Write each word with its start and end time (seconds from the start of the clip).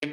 This 0.00 0.10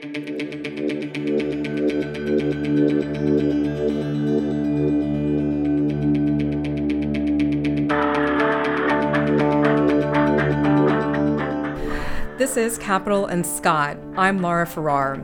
is 12.58 12.80
Capitol 12.80 13.28
and 13.28 13.46
Scott. 13.46 14.00
I'm 14.18 14.42
Lara 14.42 14.66
Farrar. 14.66 15.24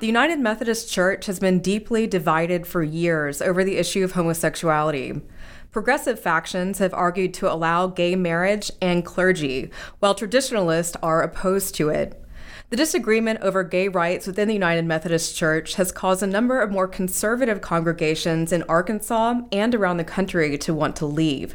The 0.00 0.08
United 0.08 0.40
Methodist 0.40 0.90
Church 0.90 1.26
has 1.26 1.38
been 1.38 1.60
deeply 1.60 2.08
divided 2.08 2.66
for 2.66 2.82
years 2.82 3.40
over 3.40 3.62
the 3.62 3.76
issue 3.76 4.02
of 4.02 4.14
homosexuality. 4.14 5.20
Progressive 5.70 6.18
factions 6.18 6.80
have 6.80 6.92
argued 6.94 7.32
to 7.34 7.52
allow 7.52 7.86
gay 7.86 8.16
marriage 8.16 8.72
and 8.82 9.04
clergy, 9.04 9.70
while 10.00 10.16
traditionalists 10.16 10.96
are 11.00 11.22
opposed 11.22 11.76
to 11.76 11.90
it. 11.90 12.20
The 12.74 12.78
disagreement 12.78 13.38
over 13.40 13.62
gay 13.62 13.86
rights 13.86 14.26
within 14.26 14.48
the 14.48 14.54
United 14.54 14.84
Methodist 14.84 15.36
Church 15.36 15.76
has 15.76 15.92
caused 15.92 16.24
a 16.24 16.26
number 16.26 16.60
of 16.60 16.72
more 16.72 16.88
conservative 16.88 17.60
congregations 17.60 18.50
in 18.50 18.64
Arkansas 18.64 19.42
and 19.52 19.72
around 19.76 19.98
the 19.98 20.02
country 20.02 20.58
to 20.58 20.74
want 20.74 20.96
to 20.96 21.06
leave. 21.06 21.54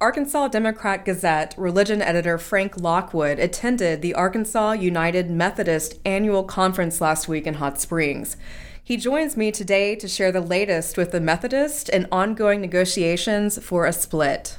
Arkansas 0.00 0.46
Democrat 0.46 1.04
Gazette 1.04 1.56
religion 1.58 2.00
editor 2.00 2.38
Frank 2.38 2.80
Lockwood 2.80 3.40
attended 3.40 4.00
the 4.00 4.14
Arkansas 4.14 4.74
United 4.74 5.28
Methodist 5.28 5.98
annual 6.04 6.44
conference 6.44 7.00
last 7.00 7.26
week 7.26 7.48
in 7.48 7.54
Hot 7.54 7.80
Springs. 7.80 8.36
He 8.84 8.96
joins 8.96 9.36
me 9.36 9.50
today 9.50 9.96
to 9.96 10.06
share 10.06 10.30
the 10.30 10.40
latest 10.40 10.96
with 10.96 11.10
the 11.10 11.20
Methodist 11.20 11.88
and 11.88 12.06
ongoing 12.12 12.60
negotiations 12.60 13.60
for 13.60 13.86
a 13.86 13.92
split. 13.92 14.56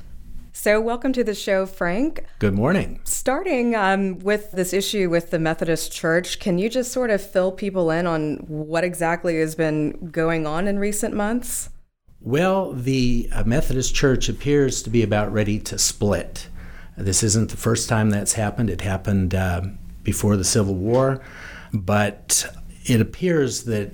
So, 0.53 0.81
welcome 0.81 1.13
to 1.13 1.23
the 1.23 1.33
show, 1.33 1.65
Frank. 1.65 2.25
Good 2.39 2.53
morning. 2.53 2.99
Starting 3.05 3.73
um, 3.73 4.19
with 4.19 4.51
this 4.51 4.73
issue 4.73 5.09
with 5.09 5.31
the 5.31 5.39
Methodist 5.39 5.93
Church, 5.93 6.39
can 6.39 6.57
you 6.57 6.67
just 6.69 6.91
sort 6.91 7.09
of 7.09 7.21
fill 7.21 7.53
people 7.53 7.89
in 7.89 8.05
on 8.05 8.35
what 8.47 8.83
exactly 8.83 9.39
has 9.39 9.55
been 9.55 10.09
going 10.11 10.45
on 10.45 10.67
in 10.67 10.77
recent 10.77 11.15
months? 11.15 11.69
Well, 12.19 12.73
the 12.73 13.29
uh, 13.31 13.45
Methodist 13.45 13.95
Church 13.95 14.27
appears 14.27 14.83
to 14.83 14.89
be 14.89 15.03
about 15.03 15.31
ready 15.31 15.57
to 15.59 15.79
split. 15.79 16.49
This 16.97 17.23
isn't 17.23 17.49
the 17.49 17.57
first 17.57 17.87
time 17.87 18.09
that's 18.09 18.33
happened. 18.33 18.69
It 18.69 18.81
happened 18.81 19.33
uh, 19.33 19.61
before 20.03 20.35
the 20.35 20.43
Civil 20.43 20.75
War, 20.75 21.23
but 21.73 22.53
it 22.83 22.99
appears 22.99 23.63
that 23.63 23.91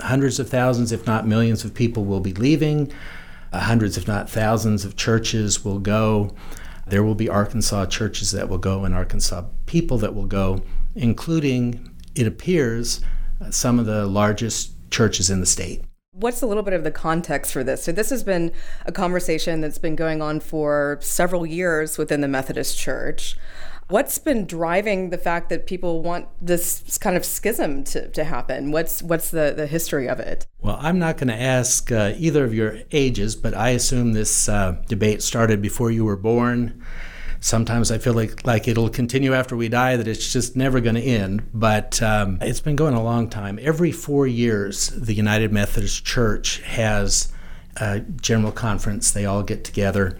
hundreds 0.00 0.40
of 0.40 0.48
thousands, 0.48 0.90
if 0.90 1.06
not 1.06 1.24
millions, 1.26 1.64
of 1.64 1.72
people 1.72 2.04
will 2.04 2.20
be 2.20 2.34
leaving. 2.34 2.92
Uh, 3.52 3.60
hundreds, 3.60 3.96
if 3.96 4.06
not 4.06 4.28
thousands, 4.28 4.84
of 4.84 4.96
churches 4.96 5.64
will 5.64 5.78
go. 5.78 6.34
There 6.86 7.02
will 7.02 7.14
be 7.14 7.28
Arkansas 7.28 7.86
churches 7.86 8.32
that 8.32 8.48
will 8.48 8.58
go 8.58 8.84
and 8.84 8.94
Arkansas 8.94 9.44
people 9.66 9.98
that 9.98 10.14
will 10.14 10.26
go, 10.26 10.62
including, 10.94 11.94
it 12.14 12.26
appears, 12.26 13.00
uh, 13.40 13.50
some 13.50 13.78
of 13.78 13.86
the 13.86 14.06
largest 14.06 14.72
churches 14.90 15.30
in 15.30 15.40
the 15.40 15.46
state 15.46 15.84
what's 16.20 16.42
a 16.42 16.46
little 16.46 16.62
bit 16.62 16.74
of 16.74 16.84
the 16.84 16.90
context 16.90 17.52
for 17.52 17.62
this? 17.62 17.84
So, 17.84 17.92
this 17.92 18.10
has 18.10 18.22
been 18.22 18.52
a 18.86 18.92
conversation 18.92 19.60
that's 19.60 19.78
been 19.78 19.96
going 19.96 20.20
on 20.20 20.40
for 20.40 20.98
several 21.00 21.46
years 21.46 21.96
within 21.96 22.20
the 22.20 22.28
Methodist 22.28 22.76
Church. 22.76 23.36
What's 23.88 24.18
been 24.18 24.44
driving 24.44 25.08
the 25.08 25.16
fact 25.16 25.48
that 25.48 25.66
people 25.66 26.02
want 26.02 26.28
this 26.42 26.98
kind 26.98 27.16
of 27.16 27.24
schism 27.24 27.84
to, 27.84 28.08
to 28.08 28.24
happen? 28.24 28.70
What's 28.70 29.02
what's 29.02 29.30
the, 29.30 29.54
the 29.56 29.66
history 29.66 30.06
of 30.06 30.20
it? 30.20 30.46
Well, 30.60 30.76
I'm 30.78 30.98
not 30.98 31.16
going 31.16 31.28
to 31.28 31.40
ask 31.40 31.90
uh, 31.90 32.12
either 32.18 32.44
of 32.44 32.52
your 32.52 32.80
ages, 32.92 33.34
but 33.34 33.54
I 33.54 33.70
assume 33.70 34.12
this 34.12 34.46
uh, 34.46 34.82
debate 34.88 35.22
started 35.22 35.62
before 35.62 35.90
you 35.90 36.04
were 36.04 36.16
born. 36.16 36.84
Sometimes 37.40 37.90
I 37.90 37.96
feel 37.96 38.12
like 38.12 38.46
like 38.46 38.68
it'll 38.68 38.90
continue 38.90 39.32
after 39.32 39.56
we 39.56 39.70
die, 39.70 39.96
that 39.96 40.06
it's 40.06 40.30
just 40.30 40.54
never 40.54 40.80
going 40.80 40.96
to 40.96 41.02
end. 41.02 41.48
But 41.54 42.02
um, 42.02 42.36
it's 42.42 42.60
been 42.60 42.76
going 42.76 42.92
a 42.92 43.02
long 43.02 43.30
time. 43.30 43.58
Every 43.62 43.92
four 43.92 44.26
years, 44.26 44.88
the 44.88 45.14
United 45.14 45.50
Methodist 45.50 46.04
Church 46.04 46.60
has 46.60 47.32
a 47.76 48.00
general 48.00 48.52
conference. 48.52 49.12
They 49.12 49.24
all 49.24 49.42
get 49.42 49.64
together 49.64 50.18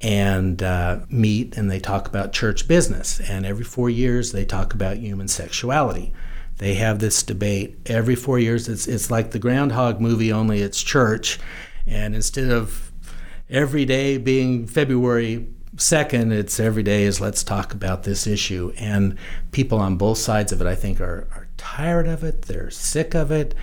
and 0.00 0.62
uh, 0.62 1.00
meet 1.08 1.56
and 1.56 1.70
they 1.70 1.80
talk 1.80 2.08
about 2.08 2.32
church 2.32 2.66
business. 2.66 3.20
And 3.20 3.44
every 3.44 3.64
four 3.64 3.90
years, 3.90 4.32
they 4.32 4.44
talk 4.44 4.72
about 4.74 4.96
human 4.96 5.28
sexuality. 5.28 6.12
They 6.58 6.74
have 6.74 6.98
this 6.98 7.22
debate 7.22 7.78
every 7.86 8.14
four 8.14 8.38
years. 8.38 8.68
It's, 8.68 8.86
it's 8.86 9.10
like 9.10 9.30
the 9.30 9.38
Groundhog 9.38 10.00
movie, 10.00 10.32
only 10.32 10.60
it's 10.60 10.82
church. 10.82 11.38
And 11.86 12.14
instead 12.14 12.50
of 12.50 12.92
every 13.48 13.84
day 13.84 14.18
being 14.18 14.66
February 14.66 15.46
Second, 15.76 16.32
it's 16.32 16.58
every 16.58 16.82
day 16.82 17.04
is 17.04 17.20
let's 17.20 17.44
talk 17.44 17.72
about 17.72 18.02
this 18.02 18.26
issue. 18.26 18.72
And 18.76 19.16
people 19.52 19.78
on 19.78 19.96
both 19.96 20.18
sides 20.18 20.50
of 20.50 20.60
it, 20.60 20.66
I 20.66 20.74
think, 20.74 21.00
are, 21.00 21.28
are 21.32 21.48
tired 21.56 22.08
of 22.08 22.24
it. 22.24 22.42
They're 22.42 22.70
sick 22.70 23.14
of 23.14 23.30
it. 23.30 23.54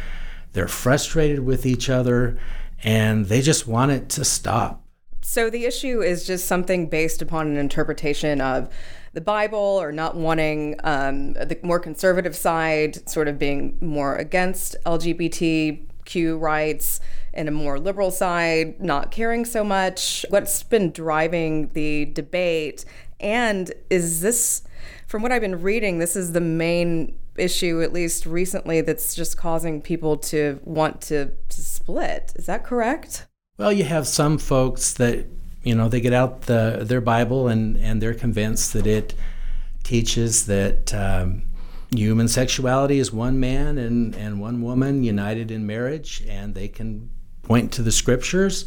They're 0.53 0.69
frustrated 0.69 1.41
with 1.41 1.65
each 1.65 1.89
other. 1.89 2.39
And 2.83 3.25
they 3.25 3.41
just 3.41 3.67
want 3.67 3.91
it 3.91 4.09
to 4.09 4.23
stop. 4.23 4.86
So 5.27 5.49
the 5.49 5.65
issue 5.65 6.01
is 6.01 6.25
just 6.25 6.47
something 6.47 6.87
based 6.87 7.21
upon 7.21 7.47
an 7.47 7.57
interpretation 7.57 8.39
of 8.39 8.69
the 9.11 9.19
Bible 9.19 9.59
or 9.59 9.91
not 9.91 10.15
wanting 10.15 10.79
um, 10.85 11.33
the 11.33 11.59
more 11.63 11.81
conservative 11.81 12.33
side, 12.33 13.09
sort 13.09 13.27
of 13.27 13.37
being 13.37 13.77
more 13.81 14.15
against 14.15 14.77
LGBTQ 14.85 16.39
rights 16.39 17.01
and 17.33 17.49
a 17.49 17.51
more 17.51 17.77
liberal 17.77 18.09
side 18.09 18.79
not 18.79 19.11
caring 19.11 19.43
so 19.43 19.65
much? 19.65 20.25
What's 20.29 20.63
been 20.63 20.91
driving 20.91 21.71
the 21.73 22.05
debate? 22.05 22.85
And 23.19 23.73
is 23.89 24.21
this, 24.21 24.63
from 25.07 25.23
what 25.23 25.33
I've 25.33 25.41
been 25.41 25.61
reading, 25.61 25.99
this 25.99 26.15
is 26.15 26.31
the 26.31 26.39
main 26.39 27.19
issue, 27.35 27.81
at 27.81 27.91
least 27.91 28.25
recently, 28.25 28.79
that's 28.79 29.13
just 29.13 29.35
causing 29.35 29.81
people 29.81 30.15
to 30.17 30.61
want 30.63 31.01
to, 31.01 31.33
to 31.49 31.61
split. 31.61 32.31
Is 32.37 32.45
that 32.45 32.63
correct? 32.63 33.27
Well, 33.57 33.73
you 33.73 33.85
have 33.85 34.05
some 34.05 34.37
folks 34.37 34.93
that, 34.93 35.25
you 35.63 35.73
know, 35.73 35.89
they 35.89 35.99
get 35.99 36.13
out 36.13 36.43
the, 36.43 36.81
their 36.83 37.01
Bible 37.01 37.47
and, 37.47 37.75
and 37.77 37.99
they're 37.99 38.13
convinced 38.13 38.73
that 38.73 38.85
it 38.85 39.15
teaches 39.83 40.45
that 40.45 40.93
um, 40.93 41.41
human 41.89 42.27
sexuality 42.27 42.99
is 42.99 43.11
one 43.11 43.39
man 43.39 43.79
and, 43.79 44.13
and 44.13 44.39
one 44.39 44.61
woman 44.61 45.03
united 45.03 45.49
in 45.49 45.65
marriage, 45.65 46.23
and 46.27 46.53
they 46.53 46.67
can 46.67 47.09
point 47.41 47.71
to 47.71 47.81
the 47.81 47.91
scriptures 47.91 48.65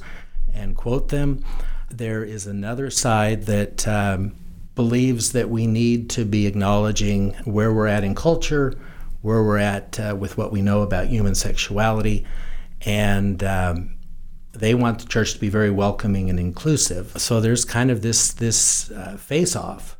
and 0.53 0.77
quote 0.77 1.09
them. 1.11 1.45
There 1.89 2.25
is 2.25 2.49
another 2.49 2.91
side 2.91 3.45
that 3.45 3.87
um, 3.87 4.35
believes 4.75 5.31
that 5.33 5.49
we 5.49 5.69
need 5.69 6.11
to 6.11 6.25
be 6.25 6.49
acknowledging 6.49 7.35
where 7.45 7.73
we're 7.73 7.87
at 7.87 8.03
in 8.03 8.17
culture, 8.17 8.77
where 9.23 9.45
we're 9.45 9.59
at 9.59 10.01
uh, 10.01 10.17
with 10.19 10.37
what 10.37 10.51
we 10.51 10.63
know 10.63 10.83
about 10.83 11.07
human 11.07 11.37
sexuality, 11.37 12.27
and 12.81 13.45
um, 13.45 13.97
they 14.53 14.75
want 14.75 14.99
the 14.99 15.07
church 15.07 15.35
to 15.35 15.39
be 15.39 15.49
very 15.49 15.71
welcoming 15.71 16.29
and 16.29 16.39
inclusive. 16.39 17.13
So 17.17 17.41
there's 17.41 17.65
kind 17.65 17.91
of 17.91 18.03
this 18.03 18.33
this 18.33 18.91
uh, 18.91 19.17
face 19.17 19.55
off. 19.55 19.97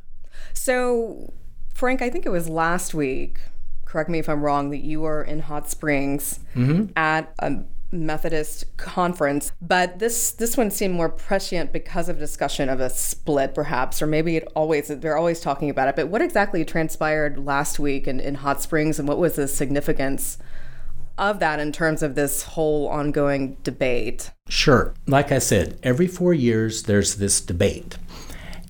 So, 0.53 1.33
Frank, 1.73 2.01
I 2.01 2.09
think 2.09 2.25
it 2.25 2.29
was 2.29 2.49
last 2.49 2.93
week. 2.93 3.39
Correct 3.85 4.09
me 4.09 4.19
if 4.19 4.29
I'm 4.29 4.41
wrong. 4.43 4.69
That 4.69 4.83
you 4.83 5.01
were 5.01 5.23
in 5.23 5.39
Hot 5.41 5.69
Springs 5.69 6.39
mm-hmm. 6.55 6.91
at 6.95 7.33
a 7.39 7.63
Methodist 7.93 8.77
conference, 8.77 9.51
but 9.61 9.99
this 9.99 10.31
this 10.31 10.55
one 10.55 10.71
seemed 10.71 10.93
more 10.93 11.09
prescient 11.09 11.73
because 11.73 12.07
of 12.07 12.17
discussion 12.17 12.69
of 12.69 12.79
a 12.79 12.89
split, 12.89 13.53
perhaps, 13.53 14.01
or 14.01 14.07
maybe 14.07 14.37
it 14.37 14.47
always 14.55 14.87
they're 14.87 15.17
always 15.17 15.41
talking 15.41 15.69
about 15.69 15.89
it. 15.89 15.97
But 15.97 16.07
what 16.07 16.21
exactly 16.21 16.63
transpired 16.63 17.37
last 17.37 17.79
week 17.79 18.07
in, 18.07 18.21
in 18.21 18.35
Hot 18.35 18.61
Springs, 18.61 18.97
and 18.97 19.09
what 19.09 19.17
was 19.17 19.35
the 19.35 19.47
significance 19.47 20.37
of 21.21 21.39
that 21.39 21.61
in 21.61 21.71
terms 21.71 22.03
of 22.03 22.15
this 22.15 22.43
whole 22.43 22.89
ongoing 22.89 23.55
debate? 23.63 24.31
Sure. 24.49 24.93
Like 25.07 25.31
I 25.31 25.39
said, 25.39 25.79
every 25.83 26.07
four 26.07 26.33
years 26.33 26.83
there's 26.83 27.15
this 27.15 27.39
debate. 27.39 27.97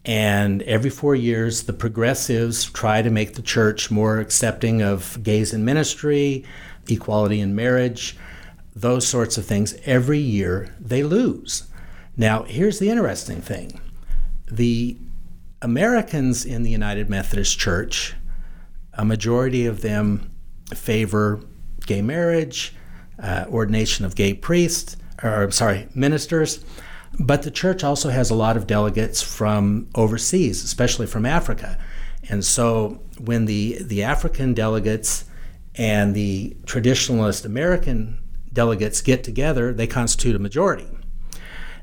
And 0.05 0.61
every 0.63 0.89
four 0.89 1.15
years, 1.15 1.63
the 1.63 1.73
progressives 1.73 2.65
try 2.71 3.03
to 3.03 3.11
make 3.11 3.35
the 3.35 3.41
church 3.41 3.91
more 3.91 4.19
accepting 4.19 4.81
of 4.81 5.19
gays 5.21 5.53
in 5.53 5.63
ministry, 5.63 6.43
equality 6.87 7.39
in 7.39 7.55
marriage 7.55 8.17
those 8.75 9.07
sorts 9.07 9.37
of 9.37 9.45
things, 9.45 9.75
every 9.85 10.19
year 10.19 10.73
they 10.79 11.03
lose. 11.03 11.63
Now, 12.17 12.43
here's 12.43 12.79
the 12.79 12.89
interesting 12.89 13.41
thing 13.41 13.79
the 14.47 14.97
Americans 15.61 16.45
in 16.45 16.63
the 16.63 16.71
United 16.71 17.09
Methodist 17.09 17.57
Church, 17.57 18.15
a 18.93 19.05
majority 19.05 19.65
of 19.65 19.81
them 19.81 20.31
favor 20.73 21.41
gay 21.85 22.01
marriage, 22.01 22.73
uh, 23.19 23.45
ordination 23.49 24.05
of 24.05 24.15
gay 24.15 24.33
priests, 24.33 24.97
or 25.23 25.43
I'm 25.43 25.51
sorry, 25.51 25.87
ministers. 25.93 26.63
But 27.19 27.43
the 27.43 27.51
church 27.51 27.83
also 27.83 28.09
has 28.09 28.29
a 28.29 28.35
lot 28.35 28.57
of 28.57 28.67
delegates 28.67 29.21
from 29.21 29.89
overseas, 29.95 30.63
especially 30.63 31.07
from 31.07 31.25
Africa. 31.25 31.77
And 32.29 32.43
so 32.45 33.01
when 33.19 33.45
the, 33.45 33.79
the 33.81 34.03
African 34.03 34.53
delegates 34.53 35.25
and 35.75 36.15
the 36.15 36.55
traditionalist 36.65 37.45
American 37.45 38.19
delegates 38.53 39.01
get 39.01 39.23
together, 39.23 39.73
they 39.73 39.87
constitute 39.87 40.35
a 40.35 40.39
majority. 40.39 40.87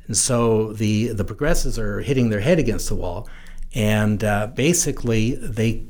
And 0.06 0.16
so 0.16 0.72
the, 0.72 1.08
the 1.08 1.24
progressives 1.24 1.78
are 1.78 2.00
hitting 2.00 2.30
their 2.30 2.40
head 2.40 2.58
against 2.58 2.88
the 2.88 2.94
wall. 2.94 3.28
And 3.74 4.24
uh, 4.24 4.46
basically, 4.48 5.34
they 5.34 5.84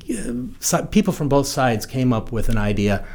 uh, 0.72 0.82
people 0.87 1.12
from 1.12 1.28
both 1.28 1.46
sides 1.46 1.87
came 1.87 2.12
up 2.12 2.32
with 2.32 2.49
an 2.49 2.58
idea. 2.58 3.06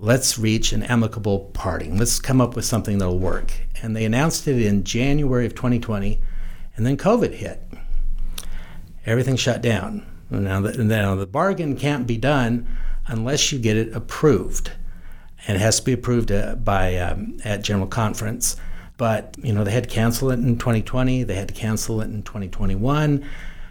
Let's 0.00 0.38
reach 0.38 0.72
an 0.72 0.84
amicable 0.84 1.50
parting. 1.54 1.98
Let's 1.98 2.20
come 2.20 2.40
up 2.40 2.54
with 2.54 2.64
something 2.64 2.98
that'll 2.98 3.18
work. 3.18 3.52
And 3.82 3.96
they 3.96 4.04
announced 4.04 4.46
it 4.46 4.60
in 4.62 4.84
January 4.84 5.44
of 5.44 5.54
2020, 5.54 6.20
and 6.76 6.86
then 6.86 6.96
COVID 6.96 7.34
hit. 7.34 7.60
Everything 9.04 9.36
shut 9.36 9.60
down. 9.60 10.06
Now 10.30 10.60
the, 10.60 10.84
now 10.84 11.14
the 11.16 11.26
bargain 11.26 11.76
can't 11.76 12.06
be 12.06 12.16
done 12.16 12.68
unless 13.06 13.50
you 13.50 13.58
get 13.58 13.76
it 13.76 13.92
approved, 13.92 14.70
and 15.46 15.56
it 15.56 15.60
has 15.60 15.80
to 15.80 15.84
be 15.84 15.92
approved 15.92 16.30
uh, 16.30 16.54
by 16.54 16.96
um, 16.96 17.38
at 17.44 17.64
general 17.64 17.88
conference. 17.88 18.56
But 18.98 19.36
you 19.42 19.52
know 19.52 19.64
they 19.64 19.72
had 19.72 19.84
to 19.84 19.90
cancel 19.90 20.30
it 20.30 20.38
in 20.38 20.58
2020. 20.58 21.24
They 21.24 21.34
had 21.34 21.48
to 21.48 21.54
cancel 21.54 22.00
it 22.02 22.06
in 22.06 22.22
2021 22.22 23.24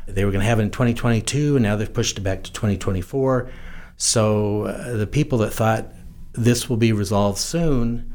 they 0.08 0.24
were 0.24 0.32
going 0.32 0.42
to 0.42 0.48
have 0.48 0.60
it 0.60 0.64
in 0.64 0.72
2022, 0.72 1.58
and 1.58 1.64
now 1.64 1.76
they've 1.76 1.94
pushed 1.94 2.18
it 2.18 2.22
back 2.22 2.44
to 2.44 2.52
2024. 2.54 3.50
So 3.98 4.64
uh, 4.64 4.96
the 4.96 5.08
people 5.08 5.40
that 5.40 5.52
thought 5.52 5.92
this 6.38 6.70
will 6.70 6.78
be 6.78 6.92
resolved 6.94 7.40
soon 7.40 8.14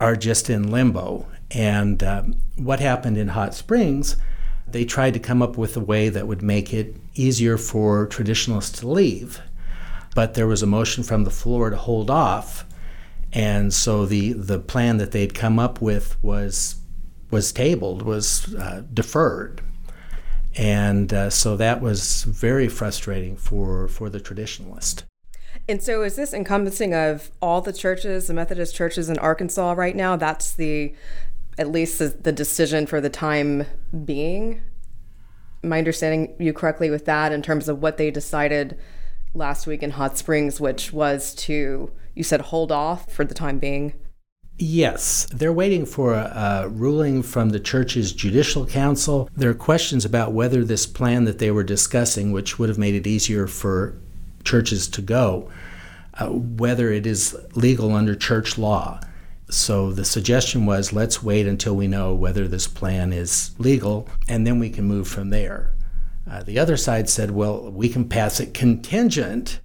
are 0.00 0.16
just 0.16 0.50
in 0.50 0.70
limbo. 0.70 1.26
And 1.50 2.02
uh, 2.02 2.22
what 2.56 2.80
happened 2.80 3.16
in 3.16 3.28
Hot 3.28 3.54
Springs, 3.54 4.16
they 4.66 4.84
tried 4.84 5.14
to 5.14 5.20
come 5.20 5.42
up 5.42 5.56
with 5.56 5.76
a 5.76 5.80
way 5.80 6.08
that 6.08 6.26
would 6.26 6.42
make 6.42 6.72
it 6.72 6.96
easier 7.14 7.56
for 7.56 8.06
traditionalists 8.06 8.80
to 8.80 8.88
leave. 8.88 9.40
But 10.14 10.34
there 10.34 10.46
was 10.46 10.62
a 10.62 10.66
motion 10.66 11.02
from 11.04 11.24
the 11.24 11.30
floor 11.30 11.70
to 11.70 11.76
hold 11.76 12.10
off. 12.10 12.64
And 13.32 13.72
so 13.72 14.04
the, 14.04 14.32
the 14.34 14.58
plan 14.58 14.98
that 14.98 15.12
they'd 15.12 15.34
come 15.34 15.58
up 15.58 15.80
with 15.80 16.22
was 16.22 16.76
was 17.30 17.50
tabled, 17.50 18.02
was 18.02 18.54
uh, 18.56 18.82
deferred 18.92 19.62
and 20.56 21.12
uh, 21.14 21.30
so 21.30 21.56
that 21.56 21.80
was 21.80 22.24
very 22.24 22.68
frustrating 22.68 23.36
for 23.36 23.88
for 23.88 24.10
the 24.10 24.20
traditionalist. 24.20 25.04
And 25.68 25.82
so, 25.82 26.02
is 26.02 26.16
this 26.16 26.34
encompassing 26.34 26.94
of 26.94 27.30
all 27.40 27.60
the 27.60 27.72
churches, 27.72 28.26
the 28.26 28.34
Methodist 28.34 28.74
churches 28.74 29.08
in 29.08 29.18
Arkansas 29.18 29.72
right 29.72 29.94
now? 29.94 30.16
That's 30.16 30.52
the 30.52 30.94
at 31.58 31.70
least 31.70 31.98
the, 31.98 32.08
the 32.08 32.32
decision 32.32 32.86
for 32.86 33.00
the 33.00 33.10
time 33.10 33.66
being. 34.04 34.62
I 35.64 35.78
understanding 35.78 36.34
you 36.38 36.52
correctly 36.52 36.90
with 36.90 37.04
that 37.04 37.30
in 37.32 37.42
terms 37.42 37.68
of 37.68 37.80
what 37.80 37.96
they 37.96 38.10
decided 38.10 38.78
last 39.34 39.66
week 39.66 39.82
in 39.82 39.92
Hot 39.92 40.18
Springs, 40.18 40.60
which 40.60 40.92
was 40.92 41.34
to 41.36 41.92
you 42.14 42.24
said 42.24 42.40
hold 42.40 42.72
off 42.72 43.10
for 43.10 43.24
the 43.24 43.34
time 43.34 43.58
being? 43.58 43.94
Yes, 44.58 45.26
they're 45.32 45.52
waiting 45.52 45.86
for 45.86 46.14
a, 46.14 46.64
a, 46.64 46.68
ruling 46.68 47.22
from 47.22 47.50
the 47.50 47.60
church's 47.60 48.12
judicial 48.12 48.66
council. 48.66 49.28
There 49.34 49.50
are 49.50 49.54
questions 49.54 50.04
about 50.04 50.32
whether 50.32 50.62
this 50.62 50.86
plan 50.86 51.24
that 51.24 51.38
they 51.38 51.50
were 51.50 51.64
discussing, 51.64 52.32
which 52.32 52.58
would 52.58 52.68
have 52.68 52.78
made 52.78 52.94
it 52.94 53.06
easier 53.06 53.46
for 53.46 53.98
churches 54.44 54.88
to 54.88 55.02
go, 55.02 55.50
uh, 56.14 56.28
whether 56.28 56.90
it 56.90 57.06
is 57.06 57.36
legal 57.54 57.94
under 57.94 58.14
church 58.14 58.58
law. 58.58 59.00
So 59.50 59.92
the 59.92 60.04
suggestion 60.04 60.64
was 60.64 60.92
let's 60.92 61.22
wait 61.22 61.46
until 61.46 61.76
we 61.76 61.86
know 61.86 62.14
whether 62.14 62.48
this 62.48 62.66
plan 62.66 63.12
is 63.12 63.50
legal, 63.58 64.08
and 64.28 64.46
then 64.46 64.58
we 64.58 64.70
can 64.70 64.84
move 64.84 65.08
from 65.08 65.30
there. 65.30 65.74
Uh, 66.30 66.42
the 66.42 66.58
other 66.58 66.76
side 66.76 67.10
said, 67.10 67.32
well, 67.32 67.70
we 67.70 67.88
can 67.88 68.08
pass 68.08 68.40
it 68.40 68.54
contingent 68.54 69.60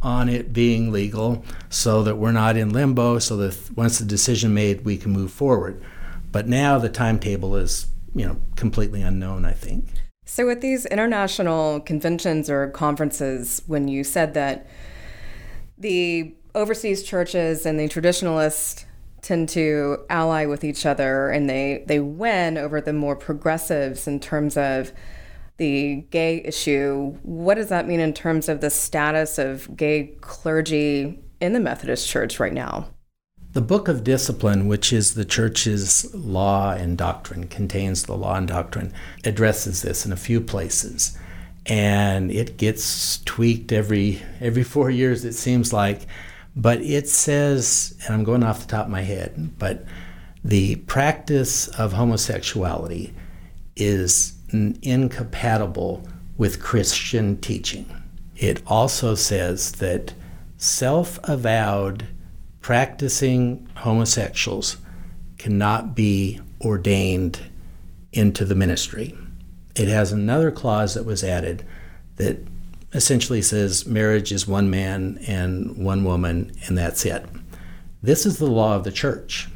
on 0.00 0.28
it 0.28 0.52
being 0.52 0.92
legal 0.92 1.44
so 1.68 2.02
that 2.04 2.16
we're 2.16 2.32
not 2.32 2.56
in 2.56 2.70
limbo, 2.70 3.18
so 3.18 3.36
that 3.36 3.58
once 3.76 3.98
the 3.98 4.04
decision 4.04 4.54
made, 4.54 4.84
we 4.84 4.96
can 4.96 5.10
move 5.10 5.32
forward. 5.32 5.82
But 6.30 6.46
now 6.46 6.78
the 6.78 6.88
timetable 6.88 7.56
is, 7.56 7.88
you 8.14 8.26
know, 8.26 8.36
completely 8.56 9.02
unknown, 9.02 9.44
I 9.44 9.52
think. 9.52 9.88
So 10.30 10.50
at 10.50 10.60
these 10.60 10.84
international 10.84 11.80
conventions 11.80 12.50
or 12.50 12.68
conferences, 12.68 13.62
when 13.66 13.88
you 13.88 14.04
said 14.04 14.34
that 14.34 14.66
the 15.78 16.34
overseas 16.54 17.02
churches 17.02 17.64
and 17.64 17.80
the 17.80 17.88
traditionalists 17.88 18.84
tend 19.22 19.48
to 19.48 20.04
ally 20.10 20.44
with 20.44 20.64
each 20.64 20.84
other 20.84 21.30
and 21.30 21.48
they, 21.48 21.82
they 21.86 21.98
win 21.98 22.58
over 22.58 22.78
the 22.78 22.92
more 22.92 23.16
progressives 23.16 24.06
in 24.06 24.20
terms 24.20 24.58
of 24.58 24.92
the 25.56 26.04
gay 26.10 26.42
issue, 26.44 27.16
what 27.22 27.54
does 27.54 27.70
that 27.70 27.88
mean 27.88 27.98
in 27.98 28.12
terms 28.12 28.50
of 28.50 28.60
the 28.60 28.70
status 28.70 29.38
of 29.38 29.74
gay 29.78 30.14
clergy 30.20 31.18
in 31.40 31.54
the 31.54 31.60
Methodist 31.60 32.06
Church 32.06 32.38
right 32.38 32.52
now? 32.52 32.86
The 33.54 33.62
Book 33.62 33.88
of 33.88 34.04
Discipline, 34.04 34.68
which 34.68 34.92
is 34.92 35.14
the 35.14 35.24
church's 35.24 36.14
law 36.14 36.72
and 36.72 36.98
doctrine, 36.98 37.48
contains 37.48 38.02
the 38.02 38.14
law 38.14 38.36
and 38.36 38.46
doctrine, 38.46 38.92
addresses 39.24 39.80
this 39.80 40.04
in 40.04 40.12
a 40.12 40.16
few 40.16 40.40
places. 40.40 41.16
And 41.64 42.30
it 42.30 42.58
gets 42.58 43.22
tweaked 43.24 43.72
every 43.72 44.22
every 44.40 44.62
four 44.62 44.90
years, 44.90 45.24
it 45.24 45.32
seems 45.32 45.72
like. 45.72 46.06
But 46.54 46.82
it 46.82 47.08
says, 47.08 47.98
and 48.04 48.14
I'm 48.14 48.24
going 48.24 48.42
off 48.42 48.60
the 48.60 48.66
top 48.66 48.86
of 48.86 48.92
my 48.92 49.02
head, 49.02 49.58
but 49.58 49.84
the 50.44 50.76
practice 50.76 51.68
of 51.68 51.94
homosexuality 51.94 53.14
is 53.76 54.34
incompatible 54.52 56.06
with 56.36 56.62
Christian 56.62 57.40
teaching. 57.40 57.86
It 58.36 58.62
also 58.66 59.14
says 59.14 59.72
that 59.72 60.12
self 60.58 61.18
avowed 61.24 62.06
practicing 62.68 63.66
homosexuals 63.76 64.76
cannot 65.38 65.96
be 65.96 66.38
ordained 66.60 67.40
into 68.12 68.44
the 68.44 68.54
ministry. 68.54 69.16
It 69.74 69.88
has 69.88 70.12
another 70.12 70.50
clause 70.50 70.92
that 70.92 71.06
was 71.06 71.24
added 71.24 71.64
that 72.16 72.36
essentially 72.92 73.40
says 73.40 73.86
marriage 73.86 74.32
is 74.32 74.46
one 74.46 74.68
man 74.68 75.18
and 75.26 75.82
one 75.82 76.04
woman, 76.04 76.52
and 76.66 76.76
that's 76.76 77.06
it. 77.06 77.24
This 78.02 78.26
is 78.26 78.36
the 78.36 78.50
law 78.50 78.76
of 78.76 78.84
the 78.84 78.92
church. 78.92 79.48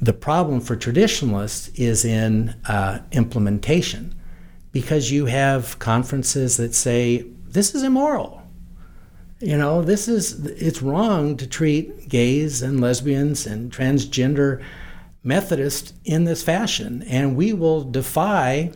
The 0.00 0.14
problem 0.14 0.62
for 0.62 0.76
traditionalists 0.76 1.68
is 1.74 2.06
in 2.06 2.54
uh, 2.66 3.00
implementation 3.12 4.18
because 4.72 5.10
you 5.10 5.26
have 5.26 5.78
conferences 5.78 6.56
that 6.56 6.74
say 6.74 7.26
this 7.46 7.74
is 7.74 7.82
immoral. 7.82 8.39
You 9.40 9.56
know, 9.56 9.80
this 9.80 10.06
is 10.06 10.44
it's 10.46 10.82
wrong 10.82 11.38
to 11.38 11.46
treat 11.46 12.10
gays 12.10 12.60
and 12.60 12.78
lesbians 12.78 13.46
and 13.46 13.72
transgender 13.72 14.62
Methodists 15.22 15.94
in 16.04 16.24
this 16.24 16.42
fashion, 16.42 17.02
and 17.04 17.36
we 17.36 17.54
will 17.54 17.82
defy 17.82 18.72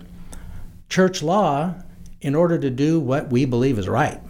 church 0.89 1.23
law 1.23 1.75
in 2.23 2.35
order 2.35 2.59
to 2.59 2.71
do 2.71 2.99
what 2.99 3.31
we 3.31 3.45
believe 3.45 3.79
is 3.79 3.89
right. 3.89 4.21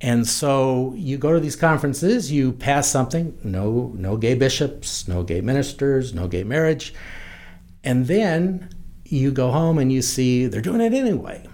And 0.00 0.26
so 0.26 0.94
you 0.96 1.16
go 1.16 1.32
to 1.32 1.40
these 1.40 1.56
conferences, 1.56 2.32
you 2.32 2.52
pass 2.52 2.88
something, 2.88 3.38
no 3.44 3.92
no 3.94 4.16
gay 4.16 4.34
bishops, 4.34 5.06
no 5.06 5.22
gay 5.22 5.40
ministers, 5.40 6.12
no 6.12 6.26
gay 6.26 6.42
marriage. 6.42 6.92
And 7.84 8.08
then 8.08 8.68
you 9.04 9.30
go 9.30 9.52
home 9.52 9.78
and 9.78 9.92
you 9.92 10.02
see 10.02 10.46
they're 10.46 10.60
doing 10.60 10.80
it 10.80 10.92
anyway. 10.92 11.46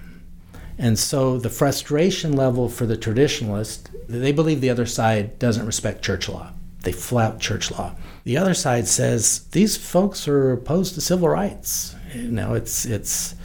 And 0.83 0.99
so 0.99 1.39
the 1.39 1.49
frustration 1.49 2.33
level 2.33 2.69
for 2.69 2.87
the 2.87 2.97
traditionalist, 2.97 3.89
they 4.09 4.33
believe 4.33 4.61
the 4.61 4.69
other 4.69 4.85
side 4.85 5.39
doesn't 5.39 5.65
respect 5.65 6.05
church 6.05 6.29
law. 6.29 6.53
They 6.81 6.91
flout 6.91 7.39
church 7.39 7.71
law. 7.71 7.95
The 8.25 8.37
other 8.37 8.53
side 8.53 8.89
says 8.89 9.45
these 9.53 9.77
folks 9.77 10.27
are 10.27 10.51
opposed 10.51 10.95
to 10.95 11.01
civil 11.01 11.29
rights. 11.29 11.95
You 12.13 12.33
know, 12.33 12.55
it's 12.55 12.85
it's 12.85 13.37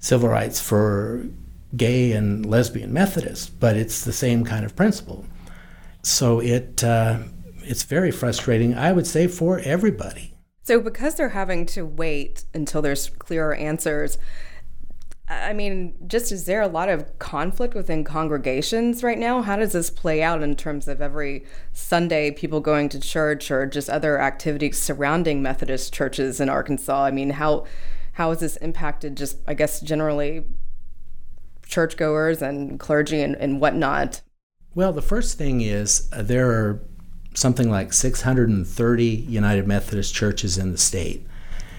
civil 0.00 0.28
rights 0.28 0.60
for 0.60 1.26
gay 1.74 2.12
and 2.12 2.44
lesbian 2.44 2.92
Methodists, 2.92 3.48
but 3.48 3.78
it's 3.78 4.04
the 4.04 4.12
same 4.12 4.44
kind 4.44 4.66
of 4.66 4.76
principle. 4.76 5.24
So 6.02 6.40
it 6.40 6.84
uh, 6.84 7.20
it's 7.62 7.84
very 7.84 8.10
frustrating, 8.10 8.74
I 8.74 8.92
would 8.92 9.06
say, 9.06 9.28
for 9.28 9.60
everybody. 9.60 10.34
So 10.64 10.78
because 10.78 11.14
they're 11.14 11.30
having 11.30 11.64
to 11.66 11.86
wait 11.86 12.44
until 12.52 12.82
there's 12.82 13.08
clearer 13.08 13.54
answers, 13.54 14.18
I 15.28 15.52
mean, 15.54 15.94
just 16.06 16.30
is 16.30 16.44
there 16.44 16.62
a 16.62 16.68
lot 16.68 16.88
of 16.88 17.18
conflict 17.18 17.74
within 17.74 18.04
congregations 18.04 19.02
right 19.02 19.18
now? 19.18 19.42
How 19.42 19.56
does 19.56 19.72
this 19.72 19.90
play 19.90 20.22
out 20.22 20.40
in 20.40 20.54
terms 20.54 20.86
of 20.86 21.02
every 21.02 21.44
Sunday 21.72 22.30
people 22.30 22.60
going 22.60 22.88
to 22.90 23.00
church 23.00 23.50
or 23.50 23.66
just 23.66 23.90
other 23.90 24.20
activities 24.20 24.78
surrounding 24.78 25.42
Methodist 25.42 25.92
churches 25.92 26.40
in 26.40 26.48
Arkansas? 26.48 27.04
I 27.04 27.10
mean, 27.10 27.30
how 27.30 27.66
how 28.12 28.30
has 28.30 28.38
this 28.38 28.56
impacted 28.58 29.16
just 29.16 29.38
I 29.48 29.54
guess 29.54 29.80
generally 29.80 30.44
churchgoers 31.66 32.40
and 32.40 32.78
clergy 32.78 33.20
and, 33.20 33.34
and 33.34 33.60
whatnot? 33.60 34.20
Well, 34.76 34.92
the 34.92 35.02
first 35.02 35.38
thing 35.38 35.60
is 35.60 36.08
uh, 36.12 36.22
there 36.22 36.50
are 36.50 36.80
something 37.34 37.68
like 37.68 37.92
630 37.92 39.04
United 39.04 39.66
Methodist 39.66 40.14
churches 40.14 40.56
in 40.56 40.70
the 40.70 40.78
state. 40.78 41.25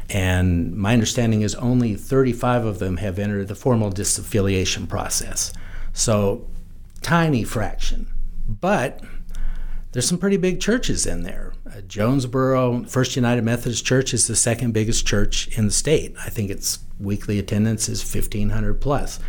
And 0.10 0.76
my 0.76 0.94
understanding 0.94 1.42
is 1.42 1.56
only 1.56 1.96
35 1.96 2.66
of 2.66 2.80
them 2.80 2.98
have 2.98 3.20
entered 3.20 3.48
the 3.48 3.56
formal 3.56 3.92
disaffiliation 3.92 4.88
process. 4.88 5.52
So, 5.94 6.48
tiny 7.02 7.44
fraction. 7.44 8.08
But 8.48 9.02
there's 9.92 10.08
some 10.08 10.18
pretty 10.18 10.38
big 10.38 10.62
churches 10.62 11.06
in 11.06 11.24
there. 11.24 11.54
Uh, 11.66 11.82
Jonesboro 11.82 12.84
First 12.86 13.16
United 13.16 13.44
Methodist 13.44 13.86
Church 13.86 14.14
is 14.14 14.28
the 14.28 14.36
second 14.36 14.74
biggest 14.74 15.06
church 15.06 15.48
in 15.58 15.66
the 15.66 15.72
state. 15.72 16.16
I 16.24 16.30
think 16.30 16.50
it's 16.50 16.80
weekly 17.00 17.40
attendance 17.40 17.90
is 17.90 18.04
1,500 18.04 18.76
plus. 18.76 19.20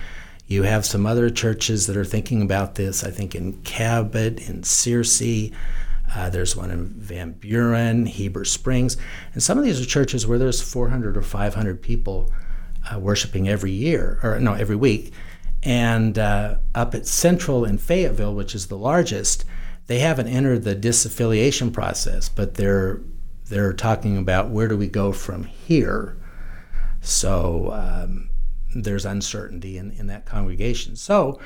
You 0.46 0.62
have 0.62 0.86
some 0.86 1.06
other 1.06 1.28
churches 1.30 1.86
that 1.86 1.96
are 1.96 2.04
thinking 2.04 2.42
about 2.42 2.76
this, 2.76 3.04
I 3.04 3.10
think 3.10 3.34
in 3.34 3.54
Cabot, 3.62 4.48
in 4.48 4.62
Searcy. 4.62 5.52
Uh, 6.14 6.30
there's 6.30 6.56
one 6.56 6.70
in 6.70 6.86
Van 6.86 7.32
Buren, 7.32 8.06
Heber 8.06 8.44
Springs. 8.44 8.96
And 9.34 9.42
some 9.42 9.58
of 9.58 9.64
these 9.64 9.80
are 9.80 9.84
churches 9.84 10.26
where 10.26 10.38
there's 10.38 10.60
400 10.60 11.16
or 11.16 11.22
500 11.22 11.82
people 11.82 12.32
uh, 12.90 12.98
worshiping 12.98 13.48
every 13.48 13.72
year, 13.72 14.18
or 14.22 14.38
no, 14.40 14.54
every 14.54 14.76
week. 14.76 15.12
And 15.62 16.18
uh, 16.18 16.56
up 16.74 16.94
at 16.94 17.06
Central 17.06 17.64
in 17.64 17.78
Fayetteville, 17.78 18.34
which 18.34 18.54
is 18.54 18.68
the 18.68 18.78
largest, 18.78 19.44
they 19.86 19.98
haven't 19.98 20.28
entered 20.28 20.64
the 20.64 20.76
disaffiliation 20.76 21.72
process, 21.72 22.28
but 22.28 22.54
they're 22.54 23.00
they're 23.46 23.72
talking 23.72 24.18
about 24.18 24.50
where 24.50 24.68
do 24.68 24.76
we 24.76 24.86
go 24.86 25.10
from 25.10 25.44
here. 25.44 26.16
So 27.00 27.70
um, 27.72 28.28
there's 28.74 29.06
uncertainty 29.06 29.78
in, 29.78 29.90
in 29.92 30.06
that 30.08 30.26
congregation. 30.26 30.96
So 30.96 31.40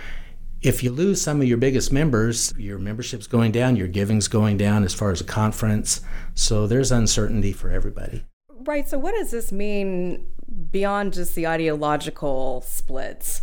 if 0.63 0.83
you 0.83 0.93
lose 0.93 1.21
some 1.21 1.41
of 1.41 1.47
your 1.47 1.59
biggest 1.59 1.93
members, 1.93 2.53
your 2.57 2.79
membership's 2.79 3.27
going 3.27 3.53
down, 3.53 3.77
your 3.77 3.89
giving's 3.89 4.29
going 4.29 4.57
down 4.57 4.85
as 4.85 4.95
far 4.95 5.11
as 5.11 5.21
a 5.21 5.25
conference. 5.25 6.01
So 6.35 6.67
there's 6.67 6.93
uncertainty 6.93 7.53
for 7.53 7.71
everybody. 7.71 8.25
Right. 8.49 8.89
So 8.89 8.99
what 8.99 9.13
does 9.13 9.33
this 9.33 9.51
mean 9.51 10.27
beyond 10.71 11.15
just 11.15 11.35
the 11.35 11.47
ideological 11.47 12.63
splits? 12.63 13.43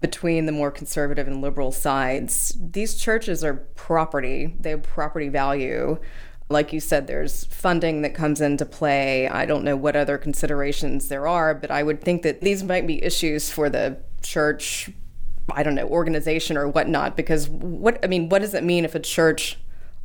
between 0.00 0.46
the 0.46 0.52
more 0.52 0.70
conservative 0.70 1.26
and 1.26 1.42
liberal 1.42 1.72
sides. 1.72 2.56
These 2.60 2.94
churches 2.94 3.42
are 3.42 3.54
property, 3.74 4.54
they 4.60 4.70
have 4.70 4.82
property 4.82 5.28
value. 5.28 5.98
Like 6.48 6.72
you 6.72 6.80
said, 6.80 7.06
there's 7.06 7.44
funding 7.46 8.02
that 8.02 8.14
comes 8.14 8.40
into 8.40 8.64
play. 8.64 9.28
I 9.28 9.44
don't 9.44 9.64
know 9.64 9.76
what 9.76 9.96
other 9.96 10.16
considerations 10.16 11.08
there 11.08 11.26
are, 11.26 11.54
but 11.54 11.70
I 11.70 11.82
would 11.82 12.00
think 12.00 12.22
that 12.22 12.40
these 12.40 12.62
might 12.62 12.86
be 12.86 13.02
issues 13.04 13.50
for 13.50 13.68
the 13.68 13.98
church, 14.22 14.90
I 15.50 15.62
don't 15.62 15.74
know, 15.74 15.88
organization 15.88 16.56
or 16.56 16.68
whatnot. 16.68 17.16
Because 17.16 17.48
what, 17.48 17.98
I 18.04 18.08
mean, 18.08 18.28
what 18.28 18.42
does 18.42 18.54
it 18.54 18.64
mean 18.64 18.84
if 18.84 18.94
a 18.94 19.00
church 19.00 19.58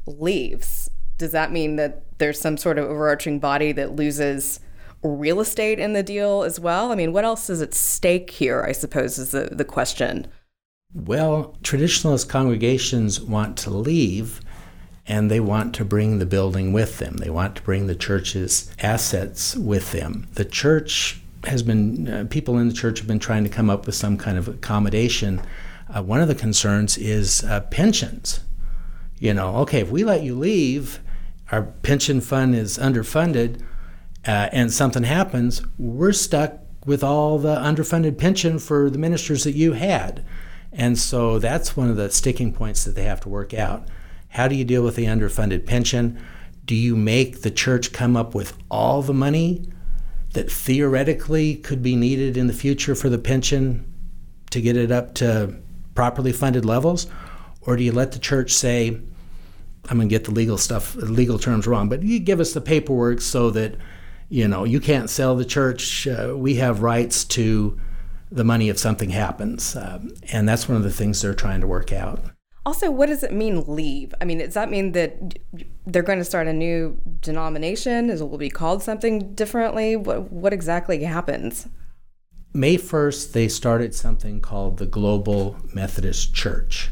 leaves? 0.05 0.89
Does 1.17 1.31
that 1.31 1.51
mean 1.51 1.75
that 1.77 2.03
there's 2.17 2.39
some 2.39 2.57
sort 2.57 2.77
of 2.77 2.85
overarching 2.85 3.39
body 3.39 3.71
that 3.73 3.95
loses 3.95 4.59
real 5.03 5.39
estate 5.39 5.79
in 5.79 5.93
the 5.93 6.03
deal 6.03 6.43
as 6.43 6.59
well? 6.59 6.91
I 6.91 6.95
mean, 6.95 7.13
what 7.13 7.25
else 7.25 7.49
is 7.49 7.61
at 7.61 7.73
stake 7.73 8.29
here, 8.29 8.63
I 8.63 8.71
suppose, 8.71 9.17
is 9.17 9.31
the, 9.31 9.49
the 9.51 9.65
question. 9.65 10.27
Well, 10.93 11.57
traditionalist 11.63 12.29
congregations 12.29 13.19
want 13.19 13.57
to 13.59 13.69
leave 13.69 14.41
and 15.05 15.29
they 15.29 15.39
want 15.39 15.75
to 15.75 15.85
bring 15.85 16.19
the 16.19 16.25
building 16.25 16.71
with 16.71 16.99
them. 16.99 17.17
They 17.17 17.29
want 17.29 17.55
to 17.57 17.61
bring 17.61 17.87
the 17.87 17.95
church's 17.95 18.71
assets 18.79 19.55
with 19.55 19.91
them. 19.91 20.27
The 20.33 20.45
church 20.45 21.19
has 21.45 21.63
been, 21.63 22.07
uh, 22.07 22.25
people 22.29 22.57
in 22.57 22.67
the 22.67 22.73
church 22.73 22.99
have 22.99 23.07
been 23.07 23.19
trying 23.19 23.43
to 23.43 23.49
come 23.49 23.69
up 23.69 23.85
with 23.85 23.95
some 23.95 24.17
kind 24.17 24.37
of 24.37 24.47
accommodation. 24.47 25.41
Uh, 25.93 26.01
one 26.01 26.21
of 26.21 26.27
the 26.27 26.35
concerns 26.35 26.97
is 26.97 27.43
uh, 27.43 27.61
pensions. 27.61 28.41
You 29.19 29.33
know, 29.33 29.57
okay, 29.57 29.81
if 29.81 29.89
we 29.89 30.03
let 30.03 30.23
you 30.23 30.35
leave, 30.35 30.99
our 31.51 31.63
pension 31.63 32.21
fund 32.21 32.55
is 32.55 32.77
underfunded 32.77 33.61
uh, 34.25 34.49
and 34.51 34.71
something 34.71 35.03
happens, 35.03 35.61
we're 35.77 36.13
stuck 36.13 36.59
with 36.85 37.03
all 37.03 37.37
the 37.37 37.55
underfunded 37.55 38.17
pension 38.17 38.59
for 38.59 38.89
the 38.89 38.97
ministers 38.97 39.43
that 39.43 39.53
you 39.53 39.73
had. 39.73 40.25
And 40.71 40.97
so 40.97 41.39
that's 41.39 41.77
one 41.77 41.89
of 41.89 41.97
the 41.97 42.09
sticking 42.09 42.53
points 42.53 42.83
that 42.83 42.95
they 42.95 43.03
have 43.03 43.21
to 43.21 43.29
work 43.29 43.53
out. 43.53 43.87
How 44.29 44.47
do 44.47 44.55
you 44.55 44.65
deal 44.65 44.81
with 44.81 44.95
the 44.95 45.05
underfunded 45.05 45.65
pension? 45.65 46.21
Do 46.65 46.75
you 46.75 46.95
make 46.95 47.41
the 47.41 47.51
church 47.51 47.93
come 47.93 48.17
up 48.17 48.33
with 48.33 48.57
all 48.71 49.01
the 49.01 49.13
money 49.13 49.69
that 50.33 50.51
theoretically 50.51 51.55
could 51.55 51.81
be 51.81 51.95
needed 51.95 52.37
in 52.37 52.47
the 52.47 52.53
future 52.53 52.95
for 52.95 53.09
the 53.09 53.17
pension 53.17 53.91
to 54.51 54.61
get 54.61 54.75
it 54.75 54.91
up 54.91 55.15
to 55.15 55.55
properly 55.95 56.31
funded 56.31 56.65
levels? 56.65 57.07
Or 57.61 57.75
do 57.77 57.83
you 57.83 57.91
let 57.91 58.11
the 58.11 58.19
church 58.19 58.51
say, 58.51 58.89
I'm 59.89 59.97
going 59.97 60.09
to 60.09 60.13
get 60.13 60.25
the 60.25 60.31
legal 60.31 60.57
stuff, 60.57 60.95
legal 60.95 61.39
terms 61.39 61.67
wrong, 61.67 61.89
but 61.89 62.03
you 62.03 62.19
give 62.19 62.39
us 62.39 62.53
the 62.53 62.61
paperwork 62.61 63.21
so 63.21 63.49
that 63.51 63.75
you 64.33 64.47
know, 64.47 64.63
you 64.63 64.79
can't 64.79 65.11
sell 65.11 65.35
the 65.35 65.45
church. 65.45 66.07
Uh, 66.07 66.33
we 66.35 66.55
have 66.55 66.81
rights 66.81 67.23
to 67.23 67.79
the 68.31 68.43
money 68.43 68.69
if 68.69 68.79
something 68.79 69.11
happens. 69.11 69.75
Um, 69.75 70.11
and 70.31 70.49
that's 70.49 70.67
one 70.67 70.75
of 70.75 70.83
the 70.83 70.91
things 70.91 71.21
they're 71.21 71.35
trying 71.35 71.61
to 71.61 71.67
work 71.67 71.91
out. 71.91 72.19
Also, 72.65 72.89
what 72.89 73.07
does 73.07 73.23
it 73.23 73.33
mean 73.33 73.63
leave? 73.67 74.13
I 74.21 74.25
mean, 74.25 74.37
does 74.37 74.53
that 74.53 74.69
mean 74.69 74.93
that 74.93 75.37
they're 75.85 76.01
going 76.01 76.19
to 76.19 76.25
start 76.25 76.47
a 76.47 76.53
new 76.53 76.97
denomination? 77.19 78.09
Is 78.09 78.21
it 78.21 78.29
will 78.29 78.37
be 78.37 78.49
called 78.49 78.81
something 78.81 79.33
differently? 79.33 79.95
What, 79.95 80.31
what 80.31 80.53
exactly 80.53 81.03
happens? 81.03 81.67
May 82.53 82.77
1st, 82.77 83.33
they 83.33 83.47
started 83.47 83.93
something 83.93 84.39
called 84.39 84.77
the 84.77 84.85
Global 84.85 85.57
Methodist 85.73 86.33
Church. 86.33 86.91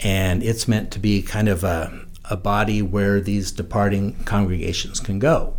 And 0.00 0.42
it's 0.42 0.68
meant 0.68 0.90
to 0.92 0.98
be 0.98 1.22
kind 1.22 1.48
of 1.48 1.64
a, 1.64 2.06
a 2.30 2.36
body 2.36 2.82
where 2.82 3.20
these 3.20 3.50
departing 3.50 4.14
congregations 4.24 5.00
can 5.00 5.18
go 5.18 5.56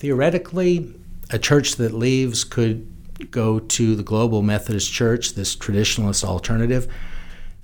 theoretically, 0.00 0.94
a 1.28 1.38
church 1.38 1.76
that 1.76 1.92
leaves 1.92 2.42
could 2.42 2.90
go 3.30 3.58
to 3.58 3.94
the 3.94 4.02
Global 4.02 4.40
Methodist 4.40 4.90
Church, 4.90 5.34
this 5.34 5.54
traditionalist 5.54 6.24
alternative. 6.24 6.90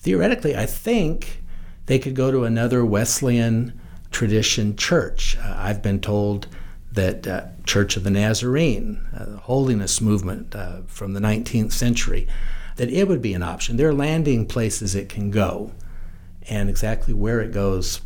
Theoretically, 0.07 0.55
I 0.55 0.67
think 0.67 1.43
they 1.87 1.99
could 1.99 2.15
go 2.15 2.31
to 2.31 2.45
another 2.45 2.85
Wesleyan 2.87 3.77
tradition 4.13 4.77
church. 4.77 5.37
Uh, 5.37 5.57
I've 5.59 5.83
been 5.83 6.01
told 6.01 6.47
that 6.93 7.27
uh, 7.27 7.47
Church 7.65 7.97
of 7.97 8.05
the 8.05 8.11
Nazarene, 8.11 9.05
uh, 9.13 9.25
the 9.25 9.37
holiness 9.39 10.01
movement 10.01 10.55
uh, 10.55 10.83
from 10.87 11.15
the 11.15 11.19
19th 11.19 11.73
century, 11.73 12.29
that 12.77 12.89
it 12.89 13.09
would 13.09 13.21
be 13.21 13.35
an 13.35 13.43
option. 13.43 13.79
There 13.79 13.89
are 13.89 13.93
landing 13.93 14.47
places 14.47 14.95
it 14.95 15.09
can 15.09 15.33
go, 15.33 15.73
and 16.49 16.71
exactly 16.71 17.13
where 17.13 17.41
it 17.41 17.51
goes 17.51 18.01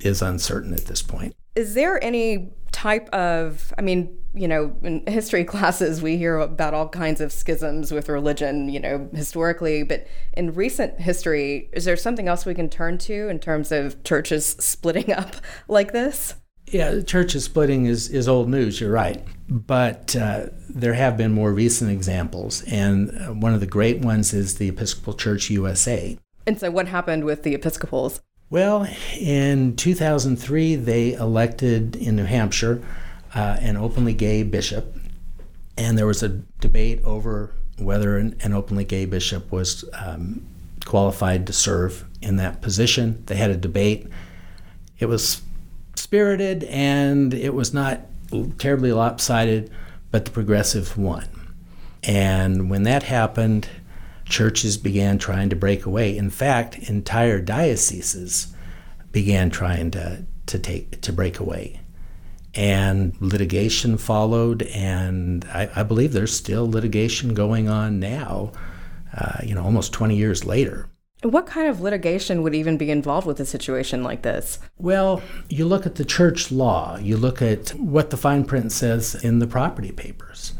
is 0.00 0.20
uncertain 0.20 0.74
at 0.74 0.84
this 0.84 1.00
point. 1.00 1.34
Is 1.56 1.72
there 1.72 2.04
any 2.04 2.52
type 2.70 3.08
of, 3.14 3.72
I 3.78 3.80
mean, 3.80 4.14
you 4.34 4.48
know, 4.48 4.74
in 4.82 5.04
history 5.06 5.44
classes, 5.52 6.02
we 6.02 6.16
hear 6.16 6.38
about 6.38 6.74
all 6.74 6.88
kinds 6.88 7.20
of 7.20 7.32
schisms 7.32 7.92
with 7.92 8.08
religion, 8.08 8.68
you 8.68 8.80
know, 8.80 9.08
historically. 9.14 9.82
But 9.82 10.06
in 10.34 10.54
recent 10.54 11.00
history, 11.00 11.70
is 11.72 11.84
there 11.84 11.96
something 11.96 12.28
else 12.28 12.46
we 12.46 12.54
can 12.54 12.68
turn 12.68 12.98
to 12.98 13.28
in 13.28 13.38
terms 13.38 13.72
of 13.72 14.02
churches 14.04 14.46
splitting 14.58 15.12
up 15.12 15.36
like 15.68 15.92
this? 15.92 16.34
Yeah, 16.66 17.02
churches 17.02 17.44
splitting 17.44 17.86
is, 17.86 18.08
is 18.08 18.28
old 18.28 18.48
news, 18.48 18.80
you're 18.80 18.90
right. 18.90 19.22
But 19.48 20.16
uh, 20.16 20.46
there 20.68 20.94
have 20.94 21.16
been 21.16 21.32
more 21.32 21.52
recent 21.52 21.90
examples. 21.90 22.62
And 22.62 23.10
uh, 23.10 23.34
one 23.34 23.52
of 23.52 23.60
the 23.60 23.66
great 23.66 23.98
ones 23.98 24.32
is 24.32 24.56
the 24.56 24.68
Episcopal 24.68 25.14
Church 25.14 25.50
USA. 25.50 26.18
And 26.46 26.58
so, 26.58 26.70
what 26.70 26.88
happened 26.88 27.24
with 27.24 27.42
the 27.42 27.54
Episcopals? 27.54 28.22
Well, 28.48 28.86
in 29.18 29.76
2003, 29.76 30.76
they 30.76 31.12
elected 31.14 31.96
in 31.96 32.16
New 32.16 32.24
Hampshire 32.24 32.82
uh, 33.34 33.56
an 33.60 33.76
openly 33.76 34.14
gay 34.14 34.42
bishop, 34.42 34.96
and 35.76 35.96
there 35.96 36.06
was 36.06 36.22
a 36.22 36.28
debate 36.60 37.02
over 37.04 37.52
whether 37.78 38.18
an, 38.18 38.36
an 38.42 38.52
openly 38.52 38.84
gay 38.84 39.04
bishop 39.04 39.50
was 39.50 39.84
um, 39.94 40.46
qualified 40.84 41.46
to 41.46 41.52
serve 41.52 42.04
in 42.20 42.36
that 42.36 42.60
position. 42.60 43.22
They 43.26 43.36
had 43.36 43.50
a 43.50 43.56
debate. 43.56 44.06
It 44.98 45.06
was 45.06 45.42
spirited 45.96 46.64
and 46.64 47.34
it 47.34 47.54
was 47.54 47.74
not 47.74 48.00
terribly 48.58 48.92
lopsided, 48.92 49.70
but 50.10 50.24
the 50.24 50.30
progressives 50.30 50.96
won. 50.96 51.26
And 52.02 52.70
when 52.70 52.82
that 52.84 53.04
happened, 53.04 53.68
churches 54.24 54.76
began 54.76 55.18
trying 55.18 55.50
to 55.50 55.56
break 55.56 55.84
away. 55.84 56.16
In 56.16 56.30
fact, 56.30 56.78
entire 56.88 57.40
dioceses 57.40 58.54
began 59.12 59.50
trying 59.50 59.90
to, 59.92 60.24
to 60.46 60.58
take 60.58 61.00
to 61.02 61.12
break 61.12 61.38
away. 61.38 61.80
And 62.54 63.16
litigation 63.20 63.96
followed, 63.96 64.62
and 64.62 65.44
I, 65.46 65.70
I 65.74 65.82
believe 65.82 66.12
there's 66.12 66.36
still 66.36 66.70
litigation 66.70 67.32
going 67.32 67.68
on 67.68 67.98
now, 67.98 68.52
uh, 69.16 69.38
you 69.42 69.54
know, 69.54 69.64
almost 69.64 69.92
20 69.92 70.16
years 70.16 70.44
later. 70.44 70.88
What 71.22 71.46
kind 71.46 71.68
of 71.68 71.80
litigation 71.80 72.42
would 72.42 72.54
even 72.54 72.76
be 72.76 72.90
involved 72.90 73.26
with 73.26 73.38
a 73.38 73.46
situation 73.46 74.02
like 74.02 74.22
this? 74.22 74.58
Well, 74.76 75.22
you 75.48 75.64
look 75.64 75.86
at 75.86 75.94
the 75.94 76.04
church 76.04 76.50
law, 76.50 76.98
you 76.98 77.16
look 77.16 77.40
at 77.40 77.70
what 77.70 78.10
the 78.10 78.16
fine 78.16 78.44
print 78.44 78.72
says 78.72 79.14
in 79.14 79.38
the 79.38 79.46
property 79.46 79.92
papers. 79.92 80.52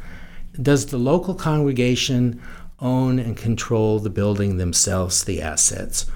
Does 0.60 0.86
the 0.86 0.98
local 0.98 1.34
congregation 1.34 2.40
own 2.78 3.18
and 3.18 3.36
control 3.36 3.98
the 3.98 4.10
building 4.10 4.56
themselves, 4.56 5.24
the 5.24 5.42
assets? 5.42 6.06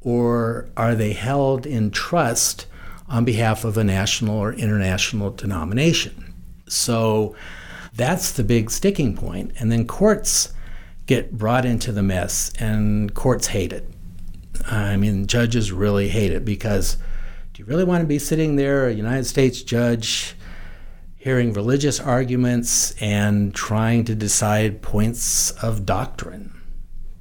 Or 0.00 0.70
are 0.78 0.94
they 0.94 1.12
held 1.12 1.66
in 1.66 1.90
trust 1.90 2.66
on 3.10 3.26
behalf 3.26 3.64
of 3.64 3.76
a 3.76 3.84
national 3.84 4.38
or 4.38 4.54
international 4.54 5.30
denomination? 5.30 6.32
So 6.68 7.34
that's 7.94 8.32
the 8.32 8.44
big 8.44 8.70
sticking 8.70 9.14
point. 9.14 9.52
And 9.58 9.70
then 9.70 9.86
courts 9.86 10.54
get 11.06 11.32
brought 11.32 11.64
into 11.66 11.90
the 11.90 12.04
mess, 12.04 12.52
and 12.60 13.12
courts 13.14 13.48
hate 13.48 13.72
it. 13.72 13.88
I 14.66 14.96
mean, 14.96 15.26
judges 15.26 15.72
really 15.72 16.08
hate 16.08 16.32
it 16.32 16.44
because 16.44 16.96
do 17.52 17.62
you 17.62 17.64
really 17.66 17.84
want 17.84 18.02
to 18.02 18.06
be 18.06 18.18
sitting 18.20 18.54
there, 18.54 18.86
a 18.86 18.92
United 18.92 19.24
States 19.24 19.62
judge, 19.62 20.36
hearing 21.16 21.52
religious 21.52 21.98
arguments 21.98 22.94
and 23.02 23.54
trying 23.54 24.04
to 24.04 24.14
decide 24.14 24.82
points 24.82 25.50
of 25.62 25.84
doctrine 25.84 26.59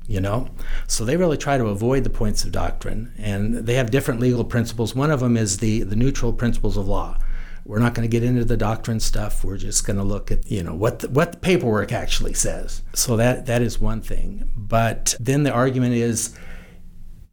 you 0.09 0.19
know? 0.19 0.49
So 0.87 1.05
they 1.05 1.15
really 1.15 1.37
try 1.37 1.57
to 1.57 1.67
avoid 1.67 2.03
the 2.03 2.09
points 2.09 2.43
of 2.43 2.51
doctrine 2.51 3.13
and 3.17 3.55
they 3.55 3.75
have 3.75 3.91
different 3.91 4.19
legal 4.19 4.43
principles. 4.43 4.95
One 4.95 5.11
of 5.11 5.21
them 5.21 5.37
is 5.37 5.59
the 5.59 5.83
the 5.83 5.95
neutral 5.95 6.33
principles 6.33 6.75
of 6.75 6.87
law. 6.87 7.17
We're 7.65 7.79
not 7.79 7.93
going 7.93 8.09
to 8.09 8.11
get 8.11 8.23
into 8.23 8.43
the 8.43 8.57
doctrine 8.57 8.99
stuff. 8.99 9.43
We're 9.43 9.57
just 9.57 9.85
going 9.85 9.97
to 9.97 10.03
look 10.03 10.31
at 10.31 10.49
you 10.51 10.63
know 10.63 10.73
what 10.73 10.99
the, 10.99 11.09
what 11.09 11.31
the 11.33 11.37
paperwork 11.37 11.91
actually 11.93 12.33
says. 12.33 12.81
So 12.93 13.15
that 13.15 13.45
that 13.45 13.61
is 13.61 13.79
one 13.79 14.01
thing. 14.01 14.51
But 14.57 15.15
then 15.19 15.43
the 15.43 15.51
argument 15.51 15.93
is 15.93 16.37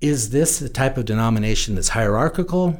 is 0.00 0.30
this 0.30 0.58
the 0.58 0.68
type 0.68 0.98
of 0.98 1.06
denomination 1.06 1.74
that's 1.74 1.88
hierarchical? 1.88 2.78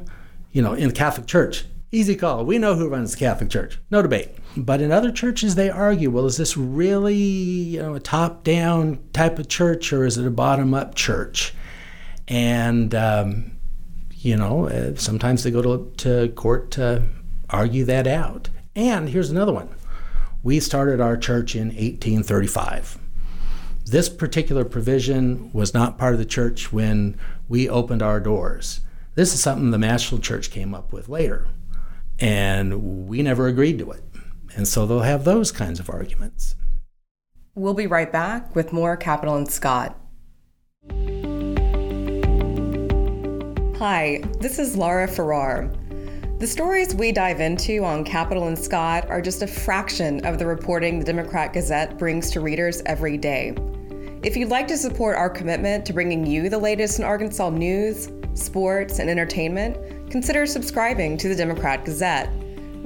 You 0.53 0.63
know 0.63 0.75
in 0.75 0.89
the 0.89 0.95
catholic 0.95 1.27
church 1.27 1.65
Easy 1.93 2.17
call. 2.17 2.45
We 2.45 2.59
know 2.59 2.75
who 2.75 2.89
runs 2.89 3.13
the 3.13 3.19
Catholic 3.19 3.49
Church. 3.49 3.79
No 3.91 4.03
debate. 4.03 4.31
But 4.57 4.81
in 4.81 4.91
other 4.91 5.13
churches, 5.13 5.55
they 5.55 5.69
argue 5.69 6.11
well, 6.11 6.27
is 6.27 6.39
this 6.39 6.57
really 6.57 7.15
you 7.15 7.83
know, 7.83 7.95
a 7.95 8.01
top 8.01 8.43
down 8.43 9.01
type 9.13 9.39
of 9.39 9.49
church 9.49 9.93
or 9.93 10.07
is 10.07 10.17
it 10.17 10.27
a 10.27 10.31
bottom 10.31 10.73
up 10.73 10.95
church? 10.95 11.55
And, 12.27 12.95
um, 12.95 13.53
you 14.13 14.37
know, 14.37 14.69
uh, 14.69 14.97
sometimes 14.97 15.45
they 15.45 15.51
go 15.51 15.63
to, 15.63 15.93
to 15.99 16.33
court 16.33 16.71
to 16.73 17.03
argue 17.51 17.85
that 17.85 18.07
out. 18.07 18.49
And 18.75 19.09
here's 19.09 19.31
another 19.31 19.53
one 19.53 19.69
we 20.43 20.61
started 20.61 21.01
our 21.01 21.17
church 21.17 21.55
in 21.55 21.69
1835. 21.69 22.99
This 23.85 24.09
particular 24.09 24.65
provision 24.65 25.51
was 25.53 25.75
not 25.75 25.99
part 25.99 26.13
of 26.13 26.19
the 26.19 26.25
church 26.25 26.73
when 26.73 27.19
we 27.49 27.69
opened 27.69 28.03
our 28.03 28.21
doors. 28.21 28.81
This 29.15 29.33
is 29.33 29.41
something 29.41 29.71
the 29.71 29.79
National 29.79 30.21
Church 30.21 30.51
came 30.51 30.75
up 30.75 30.93
with 30.93 31.09
later. 31.09 31.49
And 32.19 33.07
we 33.09 33.23
never 33.23 33.47
agreed 33.47 33.79
to 33.79 33.91
it. 33.93 34.03
And 34.57 34.67
so 34.67 34.87
they'll 34.87 35.01
have 35.01 35.25
those 35.25 35.53
kinds 35.53 35.79
of 35.79 35.91
arguments. 35.91 36.55
We'll 37.55 37.75
be 37.75 37.87
right 37.87 38.11
back 38.11 38.57
with 38.57 38.73
more 38.73 38.97
Capitol 38.97 39.37
and 39.37 39.51
Scott. 39.51 39.99
Hi, 43.79 44.23
this 44.41 44.59
is 44.59 44.77
Lara 44.77 45.07
Farrar. 45.07 45.71
The 46.39 46.47
stories 46.47 46.95
we 46.95 47.13
dive 47.13 47.41
into 47.41 47.85
on 47.85 48.05
Capitol 48.05 48.49
and 48.49 48.59
Scott 48.59 49.09
are 49.09 49.21
just 49.21 49.43
a 49.43 49.47
fraction 49.47 50.25
of 50.25 50.39
the 50.39 50.47
reporting 50.47 50.99
the 50.99 51.05
Democrat 51.05 51.53
Gazette 51.53 51.99
brings 51.99 52.31
to 52.31 52.41
readers 52.41 52.83
every 52.87 53.19
day. 53.19 53.55
If 54.23 54.37
you'd 54.37 54.49
like 54.49 54.69
to 54.69 54.79
support 54.79 55.17
our 55.17 55.31
commitment 55.31 55.85
to 55.87 55.93
bringing 55.93 56.27
you 56.27 56.49
the 56.49 56.59
latest 56.59 56.99
in 56.99 57.05
Arkansas 57.05 57.51
news, 57.51 58.11
sports, 58.35 58.99
and 58.99 59.09
entertainment, 59.11 60.11
consider 60.11 60.47
subscribing 60.47 61.17
to 61.19 61.29
the 61.29 61.37
Democrat 61.37 61.85
Gazette. 61.85 62.31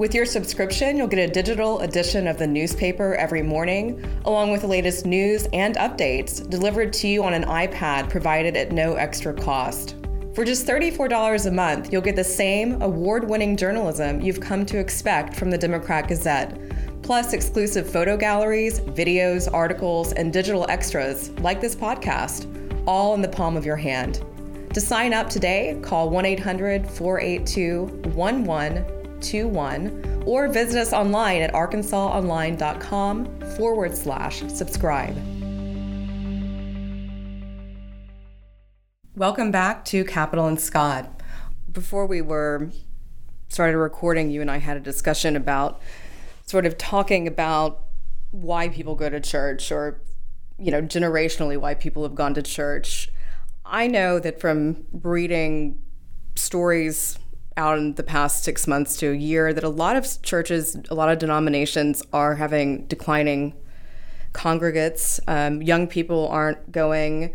With 0.00 0.14
your 0.14 0.24
subscription, 0.24 0.96
you'll 0.96 1.08
get 1.08 1.18
a 1.18 1.30
digital 1.30 1.80
edition 1.80 2.26
of 2.26 2.38
the 2.38 2.46
newspaper 2.46 3.16
every 3.16 3.42
morning, 3.42 4.02
along 4.24 4.50
with 4.50 4.62
the 4.62 4.66
latest 4.66 5.04
news 5.04 5.46
and 5.52 5.76
updates 5.76 6.48
delivered 6.48 6.90
to 6.94 7.06
you 7.06 7.22
on 7.22 7.34
an 7.34 7.44
iPad 7.44 8.08
provided 8.08 8.56
at 8.56 8.72
no 8.72 8.94
extra 8.94 9.34
cost. 9.34 9.96
For 10.32 10.42
just 10.42 10.66
$34 10.66 11.44
a 11.44 11.50
month, 11.50 11.92
you'll 11.92 12.00
get 12.00 12.16
the 12.16 12.24
same 12.24 12.80
award 12.80 13.28
winning 13.28 13.58
journalism 13.58 14.22
you've 14.22 14.40
come 14.40 14.64
to 14.64 14.78
expect 14.78 15.36
from 15.36 15.50
the 15.50 15.58
Democrat 15.58 16.08
Gazette, 16.08 16.58
plus 17.02 17.34
exclusive 17.34 17.86
photo 17.86 18.16
galleries, 18.16 18.80
videos, 18.80 19.52
articles, 19.52 20.14
and 20.14 20.32
digital 20.32 20.64
extras 20.70 21.28
like 21.40 21.60
this 21.60 21.76
podcast, 21.76 22.46
all 22.86 23.12
in 23.12 23.20
the 23.20 23.28
palm 23.28 23.54
of 23.54 23.66
your 23.66 23.76
hand. 23.76 24.24
To 24.72 24.80
sign 24.80 25.12
up 25.12 25.28
today, 25.28 25.78
call 25.82 26.08
1 26.08 26.24
800 26.24 26.90
482 26.90 27.86
1121 29.20 30.24
or 30.26 30.48
visit 30.48 30.80
us 30.80 30.92
online 30.92 31.42
at 31.42 31.52
arkansasonline.com 31.52 33.40
forward 33.56 33.96
slash 33.96 34.42
subscribe. 34.48 35.16
Welcome 39.14 39.50
back 39.50 39.84
to 39.86 40.04
Capitol 40.04 40.46
and 40.46 40.58
Scott. 40.58 41.20
Before 41.70 42.06
we 42.06 42.22
were 42.22 42.70
started 43.48 43.76
recording, 43.76 44.30
you 44.30 44.40
and 44.40 44.50
I 44.50 44.58
had 44.58 44.76
a 44.76 44.80
discussion 44.80 45.36
about 45.36 45.82
sort 46.46 46.64
of 46.64 46.78
talking 46.78 47.28
about 47.28 47.82
why 48.30 48.68
people 48.68 48.94
go 48.94 49.10
to 49.10 49.20
church 49.20 49.70
or, 49.70 50.00
you 50.58 50.70
know, 50.70 50.80
generationally 50.80 51.58
why 51.58 51.74
people 51.74 52.02
have 52.04 52.14
gone 52.14 52.32
to 52.34 52.42
church. 52.42 53.10
I 53.64 53.86
know 53.86 54.18
that 54.18 54.40
from 54.40 54.84
reading 54.92 55.78
stories 56.34 57.18
out 57.56 57.78
in 57.78 57.94
the 57.94 58.02
past 58.02 58.44
six 58.44 58.66
months 58.66 58.96
to 58.98 59.10
a 59.10 59.14
year 59.14 59.52
that 59.52 59.64
a 59.64 59.68
lot 59.68 59.96
of 59.96 60.22
churches, 60.22 60.76
a 60.90 60.94
lot 60.94 61.10
of 61.10 61.18
denominations 61.18 62.02
are 62.12 62.36
having 62.36 62.86
declining 62.86 63.54
congregates. 64.32 65.20
Um, 65.26 65.62
young 65.62 65.86
people 65.86 66.28
aren't 66.28 66.72
going. 66.72 67.34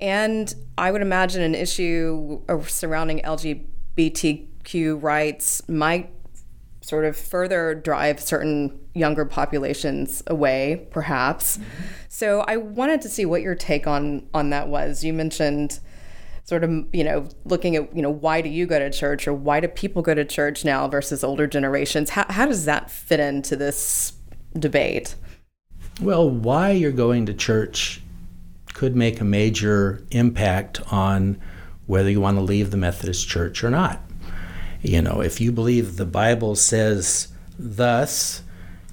And 0.00 0.54
I 0.76 0.92
would 0.92 1.02
imagine 1.02 1.42
an 1.42 1.54
issue 1.54 2.40
surrounding 2.66 3.20
LGBTQ 3.20 5.02
rights 5.02 5.68
might 5.68 6.10
sort 6.80 7.04
of 7.04 7.16
further 7.16 7.74
drive 7.74 8.20
certain 8.20 8.78
younger 8.94 9.24
populations 9.24 10.22
away, 10.26 10.88
perhaps. 10.90 11.58
Mm-hmm. 11.58 11.70
So 12.08 12.40
I 12.48 12.56
wanted 12.56 13.02
to 13.02 13.08
see 13.08 13.26
what 13.26 13.42
your 13.42 13.54
take 13.54 13.86
on 13.86 14.26
on 14.32 14.50
that 14.50 14.68
was. 14.68 15.04
You 15.04 15.12
mentioned 15.12 15.80
sort 16.48 16.64
of 16.64 16.70
you 16.94 17.04
know 17.04 17.28
looking 17.44 17.76
at 17.76 17.94
you 17.94 18.00
know 18.00 18.08
why 18.08 18.40
do 18.40 18.48
you 18.48 18.64
go 18.64 18.78
to 18.78 18.90
church 18.90 19.28
or 19.28 19.34
why 19.34 19.60
do 19.60 19.68
people 19.68 20.00
go 20.00 20.14
to 20.14 20.24
church 20.24 20.64
now 20.64 20.88
versus 20.88 21.22
older 21.22 21.46
generations? 21.46 22.08
How, 22.08 22.24
how 22.30 22.46
does 22.46 22.64
that 22.64 22.90
fit 22.90 23.20
into 23.20 23.54
this 23.54 24.14
debate? 24.58 25.14
Well 26.00 26.30
why 26.30 26.70
you're 26.70 26.90
going 26.90 27.26
to 27.26 27.34
church 27.34 28.00
could 28.72 28.96
make 28.96 29.20
a 29.20 29.24
major 29.24 30.02
impact 30.10 30.80
on 30.90 31.38
whether 31.84 32.08
you 32.08 32.22
want 32.22 32.38
to 32.38 32.42
leave 32.42 32.70
the 32.70 32.78
methodist 32.78 33.28
church 33.28 33.62
or 33.62 33.68
not. 33.68 34.00
You 34.80 35.02
know, 35.02 35.20
if 35.20 35.42
you 35.42 35.52
believe 35.52 35.96
the 35.96 36.06
Bible 36.06 36.54
says 36.54 37.28
thus, 37.58 38.42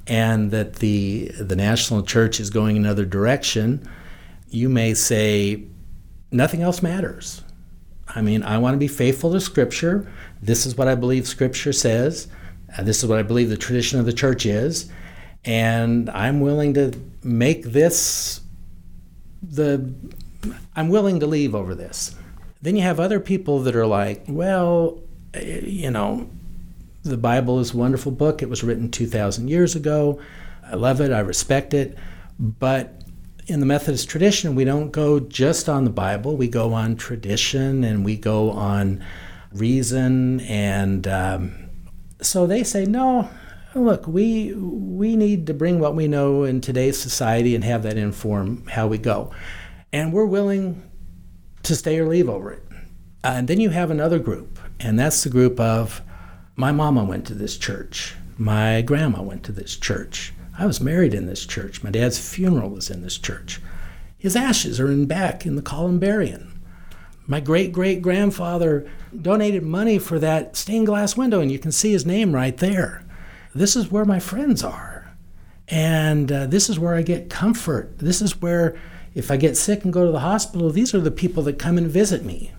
and 0.08 0.52
that 0.52 0.78
the 0.78 1.32
the 1.40 1.56
national 1.56 2.04
church 2.04 2.42
is 2.42 2.50
going 2.50 2.76
another 2.76 3.06
direction, 3.06 3.88
you 4.50 4.68
may 4.68 4.94
say 4.94 5.64
nothing 6.32 6.62
else 6.62 6.82
matters. 6.82 7.45
I 8.08 8.22
mean, 8.22 8.44
I 8.44 8.58
want 8.58 8.76
to 8.76 8.78
be 8.78 8.88
faithful 8.88 9.32
to 9.34 9.42
Scripture. 9.42 10.12
This 10.42 10.66
is 10.66 10.76
what 10.76 10.88
I 10.88 10.96
believe 10.96 11.28
Scripture 11.28 11.74
says. 11.74 12.28
Uh, 12.78 12.84
this 12.84 13.04
is 13.04 13.10
what 13.10 13.20
I 13.20 13.24
believe 13.24 13.50
the 13.50 13.58
tradition 13.58 14.00
of 14.00 14.06
the 14.06 14.14
church 14.14 14.46
is, 14.46 14.90
and 15.44 16.10
I'm 16.10 16.40
willing 16.40 16.74
to 16.76 16.94
make 17.24 17.64
this 17.64 18.42
the. 19.42 19.94
I'm 20.76 20.90
willing 20.90 21.20
to 21.22 21.28
leave 21.28 21.56
over 21.56 21.74
this. 21.74 22.16
Then 22.62 22.76
you 22.76 22.84
have 22.84 23.00
other 23.00 23.20
people 23.20 23.60
that 23.62 23.76
are 23.76 23.88
like, 23.88 24.24
well, 24.28 25.00
you 25.42 25.90
know, 25.90 26.30
the 27.04 27.18
Bible 27.18 27.60
is 27.60 27.74
a 27.74 27.78
wonderful 27.78 28.12
book. 28.12 28.42
It 28.42 28.50
was 28.50 28.64
written 28.64 28.90
2,000 28.90 29.48
years 29.48 29.76
ago. 29.76 30.20
I 30.66 30.76
love 30.76 31.02
it. 31.02 31.12
I 31.12 31.20
respect 31.20 31.74
it. 31.74 31.98
But 32.40 33.02
in 33.48 33.60
the 33.60 33.66
Methodist 33.66 34.10
tradition, 34.10 34.56
we 34.56 34.66
don't 34.66 34.92
go 34.92 35.20
just 35.20 35.70
on 35.70 35.84
the 35.84 35.90
Bible. 35.90 36.36
We 36.36 36.48
go 36.48 36.74
on 36.74 36.96
tradition 36.96 37.84
and 37.84 38.04
we 38.04 38.18
go 38.18 38.52
on 38.52 39.04
reason. 39.52 40.40
And 40.42 41.08
um, 41.08 41.70
so 42.22 42.48
they 42.48 42.64
say, 42.64 42.86
no, 42.86 43.30
look, 43.76 44.08
we, 44.08 44.54
we 44.54 45.16
need 45.16 45.48
to 45.48 45.54
bring 45.54 45.80
what 45.80 45.96
we 45.96 46.08
know 46.08 46.44
in 46.44 46.62
today's 46.62 47.00
society 47.00 47.56
and 47.56 47.64
have 47.64 47.84
that 47.84 47.98
inform 47.98 48.66
how 48.68 48.88
we 48.88 48.98
go. 48.98 49.32
And 49.94 50.12
we're 50.12 50.26
willing 50.26 50.90
to 51.64 51.76
stay 51.76 52.00
or 52.00 52.08
leave 52.08 52.30
over 52.30 52.52
it. 52.52 52.64
Uh, 53.24 53.34
and 53.36 53.48
then 53.48 53.60
you 53.60 53.70
have 53.70 53.92
another 53.92 54.20
group 54.20 54.60
and 54.80 55.00
that's 55.00 55.24
the 55.24 55.30
group 55.30 55.60
of 55.60 56.02
my 56.56 56.72
mama 56.72 57.04
went 57.04 57.26
to 57.28 57.34
this 57.34 57.58
church, 57.58 58.16
my 58.38 58.82
grandma 58.82 59.22
went 59.22 59.44
to 59.44 59.52
this 59.52 59.76
church. 59.76 60.34
I 60.58 60.66
was 60.66 60.80
married 60.80 61.14
in 61.14 61.26
this 61.26 61.46
church. 61.46 61.84
My 61.84 61.92
dad's 61.92 62.18
funeral 62.18 62.70
was 62.70 62.90
in 62.90 63.02
this 63.02 63.18
church. 63.18 63.62
His 64.18 64.36
ashes 64.36 64.80
are 64.80 64.92
in 64.92 65.06
back 65.06 65.46
in 65.46 65.56
the 65.56 65.62
columbarium. 65.62 66.62
My 67.28 67.40
great 67.40 67.74
great 67.74 68.02
grandfather 68.02 68.90
donated 69.20 69.64
money 69.64 70.00
for 70.00 70.20
that 70.20 70.56
stained 70.56 70.86
glass 70.86 71.18
window, 71.18 71.42
and 71.42 71.52
you 71.52 71.60
can 71.60 71.72
see 71.72 71.92
his 71.92 72.06
name 72.06 72.34
right 72.34 72.56
there. 72.58 73.04
This 73.54 73.76
is 73.76 73.92
where 73.92 74.06
my 74.06 74.20
friends 74.20 74.64
are. 74.64 75.16
And 75.68 76.32
uh, 76.32 76.46
this 76.46 76.70
is 76.70 76.78
where 76.78 76.96
I 76.96 77.02
get 77.02 77.30
comfort. 77.30 77.98
This 77.98 78.22
is 78.22 78.42
where, 78.42 78.78
if 79.16 79.32
I 79.32 79.38
get 79.38 79.58
sick 79.58 79.84
and 79.84 79.92
go 79.92 80.06
to 80.06 80.12
the 80.12 80.20
hospital, 80.20 80.70
these 80.70 80.94
are 80.94 81.02
the 81.02 81.12
people 81.12 81.42
that 81.44 81.58
come 81.58 81.78
and 81.78 81.88
visit 81.88 82.24
me. 82.24 82.52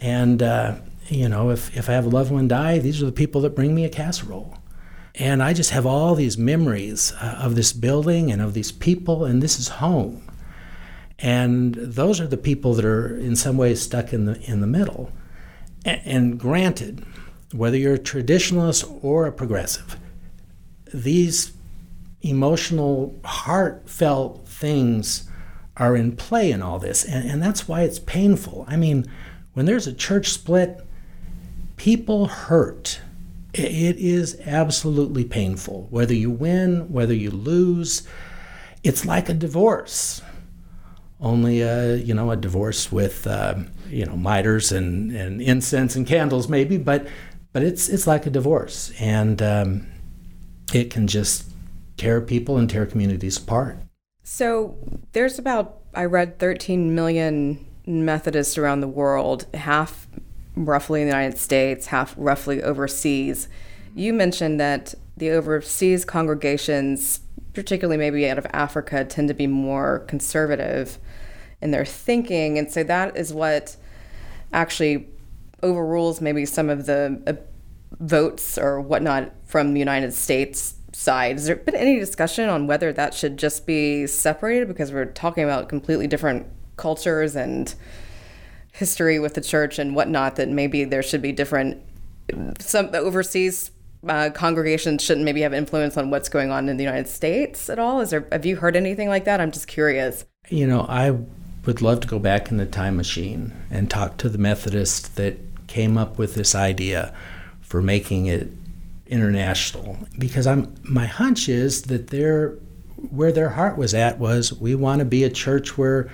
And 0.00 0.42
uh, 0.42 0.76
you 1.08 1.28
know, 1.28 1.50
if, 1.50 1.76
if 1.76 1.88
I 1.88 1.92
have 1.92 2.06
a 2.06 2.10
loved 2.10 2.32
one 2.32 2.48
die, 2.48 2.78
these 2.78 3.02
are 3.02 3.06
the 3.06 3.12
people 3.12 3.40
that 3.42 3.54
bring 3.54 3.74
me 3.74 3.84
a 3.84 3.88
casserole. 3.88 4.56
And 5.14 5.42
I 5.42 5.52
just 5.52 5.70
have 5.70 5.84
all 5.84 6.14
these 6.14 6.38
memories 6.38 7.12
uh, 7.20 7.38
of 7.42 7.54
this 7.54 7.72
building 7.72 8.32
and 8.32 8.40
of 8.40 8.54
these 8.54 8.72
people, 8.72 9.24
and 9.24 9.42
this 9.42 9.58
is 9.58 9.68
home. 9.68 10.22
And 11.18 11.74
those 11.74 12.20
are 12.20 12.26
the 12.26 12.36
people 12.36 12.74
that 12.74 12.84
are 12.84 13.16
in 13.16 13.36
some 13.36 13.56
ways 13.56 13.80
stuck 13.80 14.12
in 14.12 14.24
the 14.24 14.40
in 14.50 14.60
the 14.60 14.66
middle. 14.66 15.12
And, 15.84 16.00
and 16.04 16.40
granted, 16.40 17.04
whether 17.52 17.76
you're 17.76 17.94
a 17.94 17.98
traditionalist 17.98 19.04
or 19.04 19.26
a 19.26 19.32
progressive, 19.32 19.96
these 20.92 21.52
emotional, 22.22 23.18
heartfelt 23.24 24.48
things 24.48 25.28
are 25.76 25.96
in 25.96 26.16
play 26.16 26.50
in 26.50 26.62
all 26.62 26.78
this. 26.78 27.04
And, 27.04 27.28
and 27.28 27.42
that's 27.42 27.66
why 27.68 27.82
it's 27.82 27.98
painful. 27.98 28.64
I 28.68 28.76
mean, 28.76 29.06
when 29.54 29.66
there's 29.66 29.86
a 29.86 29.92
church 29.92 30.28
split, 30.28 30.80
people 31.76 32.26
hurt. 32.26 33.00
It 33.54 33.96
is 33.98 34.40
absolutely 34.46 35.24
painful. 35.24 35.86
Whether 35.90 36.14
you 36.14 36.30
win, 36.30 36.90
whether 36.90 37.12
you 37.12 37.30
lose, 37.30 38.06
it's 38.82 39.04
like 39.04 39.28
a 39.28 39.34
divorce. 39.34 40.22
Only 41.20 41.60
a 41.60 41.96
you 41.96 42.14
know 42.14 42.30
a 42.30 42.36
divorce 42.36 42.90
with 42.90 43.26
uh, 43.26 43.56
you 43.88 44.06
know 44.06 44.16
miters 44.16 44.72
and, 44.72 45.12
and 45.12 45.40
incense 45.40 45.94
and 45.94 46.06
candles 46.06 46.48
maybe, 46.48 46.78
but 46.78 47.06
but 47.52 47.62
it's 47.62 47.88
it's 47.88 48.06
like 48.06 48.26
a 48.26 48.30
divorce, 48.30 48.92
and 48.98 49.40
um, 49.40 49.86
it 50.72 50.90
can 50.90 51.06
just 51.06 51.50
tear 51.96 52.20
people 52.20 52.56
and 52.56 52.68
tear 52.68 52.86
communities 52.86 53.36
apart. 53.36 53.78
So 54.24 54.76
there's 55.12 55.38
about 55.38 55.80
I 55.94 56.06
read 56.06 56.38
13 56.38 56.94
million 56.94 57.66
Methodists 57.84 58.56
around 58.56 58.80
the 58.80 58.88
world, 58.88 59.46
half 59.54 60.06
roughly 60.56 61.02
in 61.02 61.08
the 61.08 61.14
United 61.14 61.38
States, 61.38 61.86
half 61.86 62.14
roughly 62.16 62.62
overseas. 62.62 63.48
You 63.94 64.12
mentioned 64.12 64.60
that 64.60 64.94
the 65.16 65.30
overseas 65.30 66.04
congregations, 66.04 67.20
particularly 67.52 67.98
maybe 67.98 68.28
out 68.28 68.38
of 68.38 68.46
Africa, 68.52 69.04
tend 69.04 69.28
to 69.28 69.34
be 69.34 69.46
more 69.46 70.00
conservative 70.00 70.98
in 71.60 71.70
their 71.70 71.84
thinking. 71.84 72.58
And 72.58 72.70
so 72.70 72.82
that 72.84 73.16
is 73.16 73.32
what 73.32 73.76
actually 74.52 75.08
overrules 75.62 76.20
maybe 76.20 76.44
some 76.44 76.68
of 76.68 76.86
the 76.86 77.22
uh, 77.26 77.32
votes 78.00 78.58
or 78.58 78.80
whatnot 78.80 79.32
from 79.44 79.74
the 79.74 79.78
United 79.78 80.12
States 80.12 80.74
side. 80.92 81.36
Has 81.36 81.46
there 81.46 81.56
been 81.56 81.74
any 81.74 81.98
discussion 81.98 82.48
on 82.48 82.66
whether 82.66 82.92
that 82.92 83.14
should 83.14 83.36
just 83.36 83.66
be 83.66 84.06
separated 84.06 84.68
because 84.68 84.92
we're 84.92 85.06
talking 85.06 85.44
about 85.44 85.68
completely 85.68 86.06
different 86.06 86.46
cultures 86.76 87.36
and 87.36 87.74
history 88.72 89.18
with 89.18 89.34
the 89.34 89.40
church 89.40 89.78
and 89.78 89.94
whatnot? 89.94 90.36
That 90.36 90.48
maybe 90.48 90.84
there 90.84 91.02
should 91.02 91.22
be 91.22 91.32
different 91.32 91.82
some 92.58 92.90
overseas 92.94 93.70
uh, 94.08 94.30
congregations 94.34 95.02
shouldn't 95.02 95.24
maybe 95.24 95.42
have 95.42 95.54
influence 95.54 95.96
on 95.96 96.10
what's 96.10 96.28
going 96.28 96.50
on 96.50 96.68
in 96.68 96.76
the 96.76 96.84
United 96.84 97.08
States 97.08 97.70
at 97.70 97.78
all? 97.78 98.00
Is 98.00 98.10
there 98.10 98.26
have 98.32 98.44
you 98.44 98.56
heard 98.56 98.76
anything 98.76 99.08
like 99.08 99.24
that? 99.24 99.40
I'm 99.40 99.52
just 99.52 99.68
curious. 99.68 100.24
You 100.48 100.66
know, 100.66 100.86
I 100.88 101.18
would 101.64 101.80
love 101.80 102.00
to 102.00 102.08
go 102.08 102.18
back 102.18 102.50
in 102.50 102.56
the 102.56 102.66
time 102.66 102.96
machine 102.96 103.52
and 103.70 103.88
talk 103.88 104.16
to 104.18 104.28
the 104.28 104.38
Methodist 104.38 105.16
that 105.16 105.38
came 105.68 105.96
up 105.96 106.18
with 106.18 106.34
this 106.34 106.54
idea 106.54 107.14
for 107.60 107.80
making 107.80 108.26
it 108.26 108.48
international 109.06 109.98
because 110.18 110.46
I'm 110.46 110.74
my 110.84 111.06
hunch 111.06 111.48
is 111.48 111.82
that 111.82 112.08
their 112.08 112.52
where 113.10 113.32
their 113.32 113.50
heart 113.50 113.76
was 113.76 113.94
at 113.94 114.18
was 114.18 114.52
we 114.52 114.74
want 114.74 115.00
to 115.00 115.04
be 115.04 115.22
a 115.22 115.30
church 115.30 115.76
where 115.76 116.10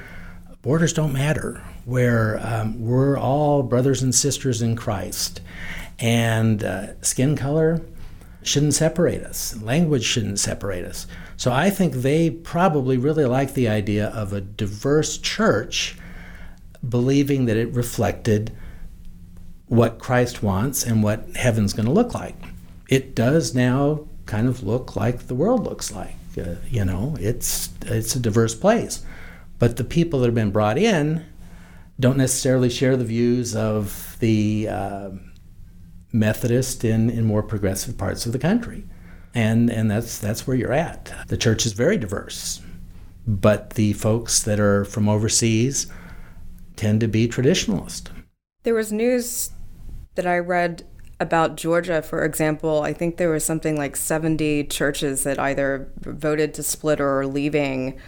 borders 0.63 0.93
don't 0.93 1.13
matter 1.13 1.63
where 1.89 2.39
um, 2.47 2.79
we're 2.79 3.19
all 3.19 3.63
brothers 3.63 4.03
and 4.03 4.15
sisters 4.15 4.61
in 4.61 4.77
Christ. 4.77 5.41
And 5.99 6.63
uh, 6.63 7.01
skin 7.01 7.35
color 7.35 7.81
shouldn't 8.43 8.75
separate 8.75 9.23
us. 9.23 9.57
Language 9.63 10.05
shouldn't 10.05 10.39
separate 10.39 10.85
us. 10.85 11.07
So 11.39 11.51
I 11.51 11.71
think 11.71 11.95
they 11.95 12.29
probably 12.29 12.99
really 12.99 13.25
like 13.25 13.55
the 13.55 13.69
idea 13.69 14.09
of 14.09 14.35
a 14.35 14.43
diverse 14.43 15.17
church 15.17 15.97
believing 16.87 17.47
that 17.47 17.57
it 17.57 17.73
reflected 17.73 18.55
what 19.69 19.99
Christ 19.99 20.43
wants 20.43 20.85
and 20.85 21.03
what 21.03 21.37
heaven's 21.37 21.73
going 21.73 21.87
to 21.87 21.93
look 21.93 22.13
like. 22.13 22.37
It 22.91 23.15
does 23.15 23.55
now 23.55 24.07
kind 24.27 24.47
of 24.47 24.63
look 24.63 24.95
like 24.95 25.27
the 25.27 25.35
world 25.35 25.65
looks 25.65 25.91
like. 25.91 26.17
Uh, 26.37 26.57
you 26.71 26.85
know, 26.85 27.17
it's 27.19 27.71
it's 27.87 28.15
a 28.15 28.21
diverse 28.21 28.55
place, 28.55 29.03
but 29.59 29.79
the 29.79 29.85
people 29.85 30.21
that 30.21 30.27
have 30.27 30.35
been 30.35 30.53
brought 30.53 30.77
in 30.79 31.25
don't 32.01 32.17
necessarily 32.17 32.71
share 32.71 32.97
the 32.97 33.05
views 33.05 33.57
of 33.57 34.17
the 34.21 34.69
uh, 34.69 35.11
Methodist 36.13 36.85
in, 36.85 37.11
in 37.11 37.25
more 37.25 37.43
progressive 37.43 37.99
parts 37.99 38.27
of 38.27 38.33
the 38.33 38.39
country, 38.39 38.85
and 39.35 39.71
and 39.71 39.91
that's 39.91 40.19
that's 40.19 40.47
where 40.47 40.57
you're 40.57 40.73
at. 40.73 41.13
The 41.29 41.37
church 41.37 41.67
is 41.67 41.73
very 41.73 41.99
diverse, 41.99 42.63
but 43.27 43.71
the 43.71 43.93
folks 43.93 44.43
that 44.43 44.59
are 44.59 44.85
from 44.85 45.09
overseas 45.09 45.87
tend 46.77 47.01
to 47.01 47.09
be 47.09 47.29
traditionalist. 47.29 48.09
There 48.63 48.75
was 48.75 48.93
news 48.93 49.51
that 50.15 50.27
I 50.27 50.39
read 50.39 50.85
about 51.21 51.57
Georgia, 51.57 52.01
for 52.01 52.25
example, 52.25 52.83
I 52.83 52.93
think 52.93 53.17
there 53.17 53.31
was 53.31 53.45
something 53.45 53.77
like 53.77 53.97
70 53.97 54.65
churches 54.65 55.25
that 55.25 55.39
either 55.39 55.91
voted 56.01 56.55
to 56.55 56.63
split 56.63 57.01
or 57.01 57.21
are 57.21 57.27
leaving. 57.27 57.99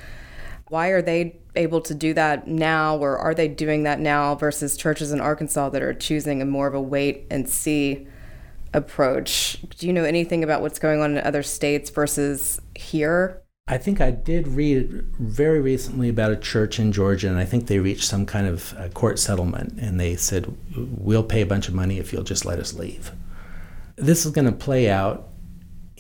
Why 0.70 0.90
are 0.90 1.02
they 1.02 1.40
able 1.56 1.80
to 1.80 1.94
do 1.96 2.14
that 2.14 2.46
now, 2.46 2.96
or 2.96 3.18
are 3.18 3.34
they 3.34 3.48
doing 3.48 3.82
that 3.82 3.98
now 3.98 4.36
versus 4.36 4.76
churches 4.76 5.10
in 5.10 5.20
Arkansas 5.20 5.70
that 5.70 5.82
are 5.82 5.92
choosing 5.92 6.40
a 6.40 6.44
more 6.44 6.68
of 6.68 6.74
a 6.74 6.80
wait 6.80 7.26
and 7.28 7.50
see 7.50 8.06
approach? 8.72 9.58
Do 9.78 9.88
you 9.88 9.92
know 9.92 10.04
anything 10.04 10.44
about 10.44 10.62
what's 10.62 10.78
going 10.78 11.00
on 11.00 11.16
in 11.16 11.24
other 11.26 11.42
states 11.42 11.90
versus 11.90 12.60
here? 12.76 13.42
I 13.66 13.78
think 13.78 14.00
I 14.00 14.12
did 14.12 14.46
read 14.46 15.04
very 15.18 15.60
recently 15.60 16.08
about 16.08 16.30
a 16.30 16.36
church 16.36 16.78
in 16.78 16.92
Georgia, 16.92 17.26
and 17.26 17.36
I 17.36 17.44
think 17.44 17.66
they 17.66 17.80
reached 17.80 18.04
some 18.04 18.24
kind 18.24 18.46
of 18.46 18.72
uh, 18.78 18.90
court 18.90 19.18
settlement, 19.18 19.72
and 19.80 19.98
they 19.98 20.14
said, 20.14 20.56
We'll 20.76 21.24
pay 21.24 21.40
a 21.40 21.46
bunch 21.46 21.66
of 21.66 21.74
money 21.74 21.98
if 21.98 22.12
you'll 22.12 22.22
just 22.22 22.44
let 22.44 22.60
us 22.60 22.74
leave. 22.74 23.10
This 23.96 24.24
is 24.24 24.30
going 24.30 24.46
to 24.46 24.52
play 24.52 24.88
out 24.88 25.29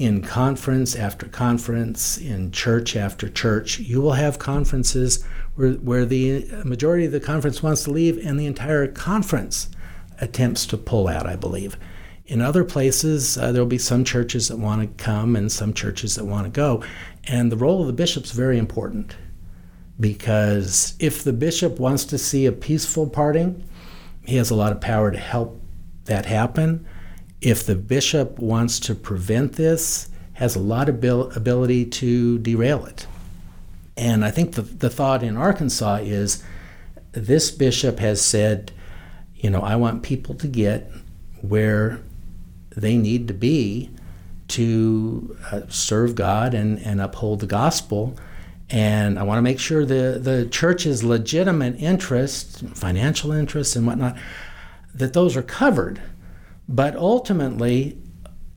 in 0.00 0.22
conference 0.22 0.96
after 0.96 1.26
conference, 1.26 2.16
in 2.16 2.50
church 2.50 2.96
after 2.96 3.28
church. 3.28 3.78
You 3.78 4.00
will 4.00 4.14
have 4.14 4.38
conferences 4.38 5.22
where, 5.56 5.72
where 5.72 6.06
the 6.06 6.46
majority 6.64 7.04
of 7.04 7.12
the 7.12 7.20
conference 7.20 7.62
wants 7.62 7.84
to 7.84 7.90
leave, 7.90 8.16
and 8.26 8.40
the 8.40 8.46
entire 8.46 8.86
conference 8.86 9.68
attempts 10.18 10.64
to 10.68 10.78
pull 10.78 11.06
out, 11.06 11.26
I 11.26 11.36
believe. 11.36 11.76
In 12.24 12.40
other 12.40 12.64
places, 12.64 13.36
uh, 13.36 13.52
there'll 13.52 13.68
be 13.68 13.76
some 13.76 14.02
churches 14.02 14.48
that 14.48 14.56
want 14.56 14.80
to 14.80 15.04
come 15.04 15.36
and 15.36 15.52
some 15.52 15.74
churches 15.74 16.14
that 16.14 16.24
want 16.24 16.46
to 16.46 16.50
go. 16.50 16.82
And 17.24 17.52
the 17.52 17.58
role 17.58 17.82
of 17.82 17.86
the 17.86 17.92
bishop 17.92 18.24
is 18.24 18.32
very 18.32 18.56
important 18.56 19.14
because 19.98 20.94
if 20.98 21.24
the 21.24 21.34
bishop 21.34 21.78
wants 21.78 22.06
to 22.06 22.16
see 22.16 22.46
a 22.46 22.52
peaceful 22.52 23.06
parting, 23.06 23.68
he 24.24 24.36
has 24.36 24.48
a 24.48 24.54
lot 24.54 24.72
of 24.72 24.80
power 24.80 25.10
to 25.10 25.18
help 25.18 25.60
that 26.06 26.24
happen. 26.24 26.86
If 27.40 27.64
the 27.64 27.74
bishop 27.74 28.38
wants 28.38 28.78
to 28.80 28.94
prevent 28.94 29.54
this, 29.54 30.10
has 30.34 30.56
a 30.56 30.60
lot 30.60 30.88
of 30.88 30.96
ability 31.36 31.84
to 31.84 32.38
derail 32.38 32.84
it. 32.86 33.06
And 33.96 34.24
I 34.24 34.30
think 34.30 34.54
the, 34.54 34.62
the 34.62 34.88
thought 34.88 35.22
in 35.22 35.36
Arkansas 35.36 35.96
is 35.96 36.42
this 37.12 37.50
bishop 37.50 37.98
has 37.98 38.22
said, 38.22 38.72
you 39.36 39.50
know, 39.50 39.60
I 39.60 39.76
want 39.76 40.02
people 40.02 40.34
to 40.36 40.48
get 40.48 40.90
where 41.42 42.00
they 42.76 42.96
need 42.96 43.28
to 43.28 43.34
be 43.34 43.90
to 44.48 45.36
uh, 45.50 45.60
serve 45.68 46.14
God 46.14 46.54
and, 46.54 46.78
and 46.80 47.00
uphold 47.00 47.40
the 47.40 47.46
gospel. 47.46 48.16
And 48.68 49.18
I 49.18 49.22
want 49.22 49.38
to 49.38 49.42
make 49.42 49.58
sure 49.58 49.84
the, 49.84 50.18
the 50.20 50.46
church's 50.50 51.02
legitimate 51.02 51.76
interests, 51.80 52.62
financial 52.74 53.32
interests, 53.32 53.76
and 53.76 53.86
whatnot, 53.86 54.16
that 54.94 55.12
those 55.12 55.36
are 55.36 55.42
covered. 55.42 56.00
But 56.70 56.94
ultimately, 56.94 57.98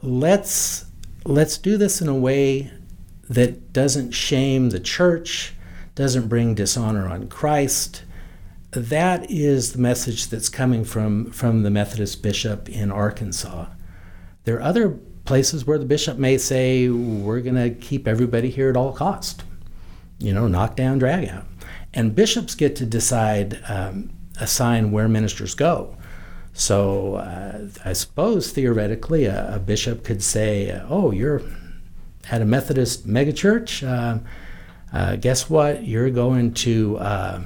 let's 0.03 0.85
let's 1.25 1.57
do 1.57 1.77
this 1.77 1.99
in 1.99 2.07
a 2.07 2.15
way 2.15 2.71
that 3.27 3.73
doesn't 3.73 4.11
shame 4.11 4.69
the 4.69 4.79
church, 4.79 5.55
doesn't 5.95 6.27
bring 6.27 6.53
dishonor 6.53 7.07
on 7.07 7.27
Christ. 7.27 8.03
That 8.69 9.31
is 9.31 9.73
the 9.73 9.79
message 9.79 10.27
that's 10.27 10.49
coming 10.49 10.83
from, 10.83 11.31
from 11.31 11.63
the 11.63 11.71
Methodist 11.71 12.21
bishop 12.21 12.69
in 12.69 12.91
Arkansas. 12.91 13.67
There 14.43 14.57
are 14.57 14.61
other 14.61 14.89
places 15.25 15.65
where 15.65 15.79
the 15.79 15.85
bishop 15.85 16.17
may 16.17 16.37
say, 16.37 16.89
we're 16.89 17.41
going 17.41 17.55
to 17.55 17.69
keep 17.69 18.07
everybody 18.07 18.49
here 18.49 18.69
at 18.69 18.77
all 18.77 18.93
cost, 18.93 19.43
you 20.19 20.33
know, 20.33 20.47
knock 20.47 20.75
down, 20.75 20.99
drag 20.99 21.29
out. 21.29 21.45
And 21.93 22.13
bishops 22.13 22.53
get 22.53 22.75
to 22.75 22.85
decide, 22.85 23.59
um, 23.67 24.11
assign 24.39 24.91
where 24.91 25.07
ministers 25.07 25.55
go. 25.55 25.95
So 26.53 27.15
uh, 27.15 27.67
I 27.83 27.93
suppose 27.93 28.51
theoretically 28.51 29.25
a, 29.25 29.55
a, 29.55 29.59
bishop 29.59 30.03
could 30.03 30.21
say, 30.21 30.79
oh, 30.87 31.11
you're 31.11 31.41
at 32.29 32.41
a 32.41 32.45
Methodist 32.45 33.07
megachurch. 33.07 33.85
Uh, 33.87 34.19
uh, 34.93 35.15
guess 35.15 35.49
what? 35.49 35.83
You're 35.83 36.11
going 36.11 36.53
to 36.53 36.97
uh, 36.97 37.41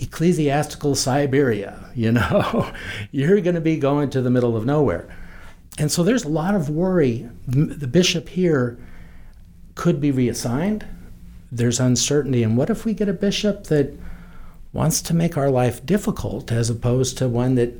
ecclesiastical 0.00 0.94
Siberia. 0.94 1.82
You 1.96 2.12
know, 2.12 2.74
you're 3.10 3.40
going 3.40 3.54
to 3.54 3.60
be 3.62 3.78
going 3.78 4.10
to 4.10 4.20
the 4.20 4.28
middle 4.28 4.54
of 4.54 4.66
nowhere. 4.66 5.08
And 5.78 5.90
so 5.90 6.02
there's 6.02 6.24
a 6.24 6.28
lot 6.28 6.54
of 6.54 6.68
worry. 6.68 7.26
The 7.46 7.86
bishop 7.86 8.28
here 8.28 8.78
could 9.76 9.98
be 9.98 10.10
reassigned. 10.10 10.84
There's 11.50 11.80
uncertainty. 11.80 12.42
And 12.42 12.54
what 12.54 12.68
if 12.68 12.84
we 12.84 12.92
get 12.92 13.08
a 13.08 13.14
bishop 13.14 13.68
that 13.68 13.94
wants 14.74 15.00
to 15.00 15.14
make 15.14 15.38
our 15.38 15.48
life 15.48 15.86
difficult 15.86 16.52
as 16.52 16.68
opposed 16.68 17.16
to 17.16 17.28
one 17.28 17.54
that 17.54 17.72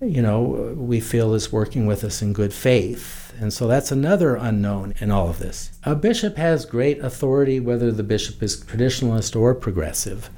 you 0.00 0.22
know, 0.22 0.74
we 0.76 1.00
feel 1.00 1.34
is 1.34 1.52
working 1.52 1.86
with 1.86 2.04
us 2.04 2.22
in 2.22 2.32
good 2.32 2.54
faith. 2.54 3.34
And 3.38 3.52
so 3.52 3.66
that's 3.66 3.90
another 3.90 4.36
unknown 4.36 4.94
in 4.98 5.10
all 5.10 5.28
of 5.28 5.38
this. 5.38 5.70
A 5.84 5.94
bishop 5.94 6.36
has 6.36 6.66
great 6.66 6.98
authority, 7.00 7.58
whether 7.60 7.90
the 7.90 8.02
bishop 8.02 8.42
is 8.42 8.62
traditionalist 8.62 9.38
or 9.38 9.54
progressive. 9.54 10.30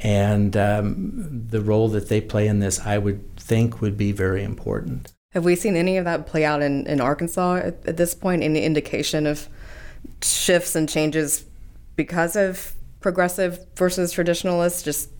And 0.00 0.56
um, 0.56 1.46
the 1.48 1.62
role 1.62 1.88
that 1.88 2.08
they 2.08 2.20
play 2.20 2.46
in 2.46 2.60
this, 2.60 2.80
I 2.80 2.98
would 2.98 3.36
think, 3.36 3.80
would 3.80 3.96
be 3.96 4.12
very 4.12 4.42
important. 4.42 5.12
Have 5.32 5.44
we 5.44 5.56
seen 5.56 5.76
any 5.76 5.96
of 5.96 6.04
that 6.04 6.26
play 6.26 6.44
out 6.44 6.62
in, 6.62 6.86
in 6.86 7.00
Arkansas 7.00 7.56
at, 7.56 7.86
at 7.86 7.96
this 7.96 8.14
point? 8.14 8.42
Any 8.42 8.62
indication 8.62 9.26
of 9.26 9.48
shifts 10.22 10.74
and 10.74 10.88
changes 10.88 11.44
because 11.94 12.36
of 12.36 12.74
progressive 13.00 13.64
versus 13.76 14.14
traditionalist? 14.14 14.84
Just 14.84 15.10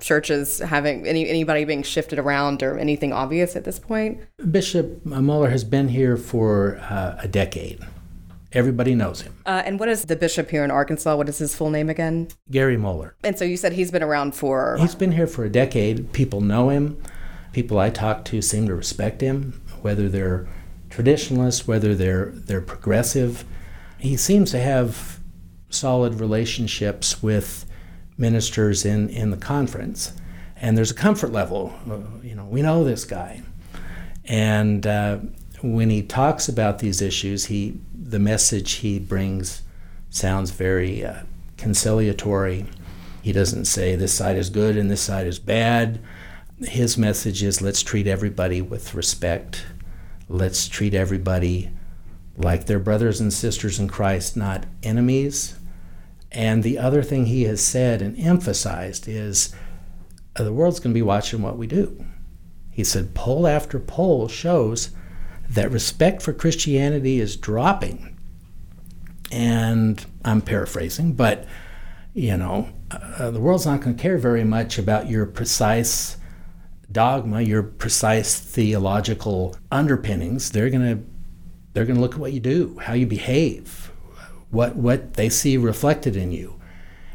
churches 0.00 0.58
having 0.58 1.06
any 1.06 1.28
anybody 1.28 1.64
being 1.64 1.82
shifted 1.82 2.18
around 2.18 2.62
or 2.62 2.78
anything 2.78 3.12
obvious 3.12 3.56
at 3.56 3.64
this 3.64 3.78
point? 3.78 4.20
Bishop 4.50 5.04
Mueller 5.04 5.50
has 5.50 5.64
been 5.64 5.88
here 5.88 6.16
for 6.16 6.78
uh, 6.90 7.16
a 7.20 7.28
decade. 7.28 7.80
Everybody 8.52 8.96
knows 8.96 9.20
him. 9.20 9.36
Uh, 9.46 9.62
and 9.64 9.78
what 9.78 9.88
is 9.88 10.06
the 10.06 10.16
bishop 10.16 10.50
here 10.50 10.64
in 10.64 10.72
Arkansas? 10.72 11.14
What 11.14 11.28
is 11.28 11.38
his 11.38 11.54
full 11.54 11.70
name 11.70 11.88
again? 11.88 12.28
Gary 12.50 12.76
Mueller. 12.76 13.14
And 13.22 13.38
so 13.38 13.44
you 13.44 13.56
said 13.56 13.74
he's 13.74 13.92
been 13.92 14.02
around 14.02 14.34
for. 14.34 14.76
He's 14.80 14.96
been 14.96 15.12
here 15.12 15.28
for 15.28 15.44
a 15.44 15.48
decade. 15.48 16.12
People 16.12 16.40
know 16.40 16.68
him. 16.68 17.00
People 17.52 17.78
I 17.78 17.90
talk 17.90 18.24
to 18.26 18.42
seem 18.42 18.66
to 18.66 18.74
respect 18.74 19.20
him, 19.20 19.62
whether 19.82 20.08
they're 20.08 20.48
traditionalists, 20.88 21.68
whether 21.68 21.94
they're 21.94 22.26
they're 22.26 22.60
progressive. 22.60 23.44
He 23.98 24.16
seems 24.16 24.50
to 24.50 24.58
have 24.58 25.20
solid 25.68 26.14
relationships 26.14 27.22
with 27.22 27.66
ministers 28.20 28.84
in, 28.84 29.08
in 29.08 29.30
the 29.30 29.36
conference. 29.36 30.12
And 30.56 30.76
there's 30.76 30.90
a 30.90 30.94
comfort 30.94 31.32
level. 31.32 31.74
Uh, 31.90 31.98
you 32.22 32.34
know, 32.34 32.44
we 32.44 32.62
know 32.62 32.84
this 32.84 33.04
guy. 33.04 33.42
And 34.26 34.86
uh, 34.86 35.18
when 35.62 35.90
he 35.90 36.02
talks 36.02 36.48
about 36.48 36.78
these 36.78 37.02
issues, 37.02 37.46
he 37.46 37.80
the 37.92 38.18
message 38.18 38.72
he 38.72 38.98
brings 38.98 39.62
sounds 40.10 40.50
very 40.50 41.04
uh, 41.04 41.22
conciliatory. 41.56 42.66
He 43.22 43.32
doesn't 43.32 43.66
say 43.66 43.94
this 43.94 44.14
side 44.14 44.36
is 44.36 44.50
good 44.50 44.76
and 44.76 44.90
this 44.90 45.02
side 45.02 45.26
is 45.26 45.38
bad. 45.38 46.00
His 46.60 46.98
message 46.98 47.42
is 47.42 47.62
let's 47.62 47.82
treat 47.82 48.06
everybody 48.06 48.60
with 48.60 48.94
respect. 48.94 49.64
Let's 50.28 50.68
treat 50.68 50.94
everybody 50.94 51.70
like 52.36 52.66
they're 52.66 52.78
brothers 52.78 53.20
and 53.20 53.32
sisters 53.32 53.78
in 53.78 53.88
Christ, 53.88 54.36
not 54.36 54.66
enemies. 54.82 55.59
And 56.32 56.62
the 56.62 56.78
other 56.78 57.02
thing 57.02 57.26
he 57.26 57.44
has 57.44 57.60
said 57.60 58.02
and 58.02 58.18
emphasized 58.18 59.08
is 59.08 59.54
uh, 60.36 60.44
the 60.44 60.52
world's 60.52 60.78
going 60.78 60.92
to 60.92 60.98
be 60.98 61.02
watching 61.02 61.42
what 61.42 61.58
we 61.58 61.66
do. 61.66 62.04
He 62.70 62.84
said 62.84 63.14
poll 63.14 63.46
after 63.46 63.78
poll 63.78 64.28
shows 64.28 64.90
that 65.48 65.70
respect 65.70 66.22
for 66.22 66.32
Christianity 66.32 67.20
is 67.20 67.36
dropping. 67.36 68.16
And 69.32 70.04
I'm 70.24 70.40
paraphrasing, 70.40 71.14
but 71.14 71.46
you 72.14 72.36
know, 72.36 72.68
uh, 72.90 73.30
the 73.30 73.40
world's 73.40 73.66
not 73.66 73.80
going 73.80 73.96
to 73.96 74.02
care 74.02 74.18
very 74.18 74.44
much 74.44 74.78
about 74.78 75.08
your 75.08 75.26
precise 75.26 76.16
dogma, 76.90 77.40
your 77.40 77.62
precise 77.62 78.38
theological 78.38 79.56
underpinnings. 79.70 80.50
They're 80.50 80.70
going 80.70 80.98
to 80.98 81.04
they're 81.72 81.84
going 81.84 81.96
to 81.96 82.00
look 82.00 82.14
at 82.14 82.20
what 82.20 82.32
you 82.32 82.40
do, 82.40 82.78
how 82.82 82.94
you 82.94 83.06
behave, 83.06 83.89
what 84.50 84.76
what 84.76 85.14
they 85.14 85.28
see 85.28 85.56
reflected 85.56 86.16
in 86.16 86.32
you. 86.32 86.60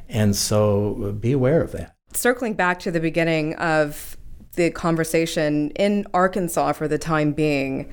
And 0.08 0.36
so 0.36 1.17
be 1.19 1.32
aware 1.32 1.62
of 1.62 1.71
that. 1.74 1.95
Circling 2.13 2.54
back 2.54 2.80
to 2.80 2.91
the 2.91 3.00
beginning 3.00 3.56
of 3.56 4.17
the 4.54 4.71
conversation 4.71 5.71
in 5.71 6.06
Arkansas 6.13 6.74
for 6.74 6.88
the 6.88 6.98
time 6.98 7.34
being, 7.34 7.91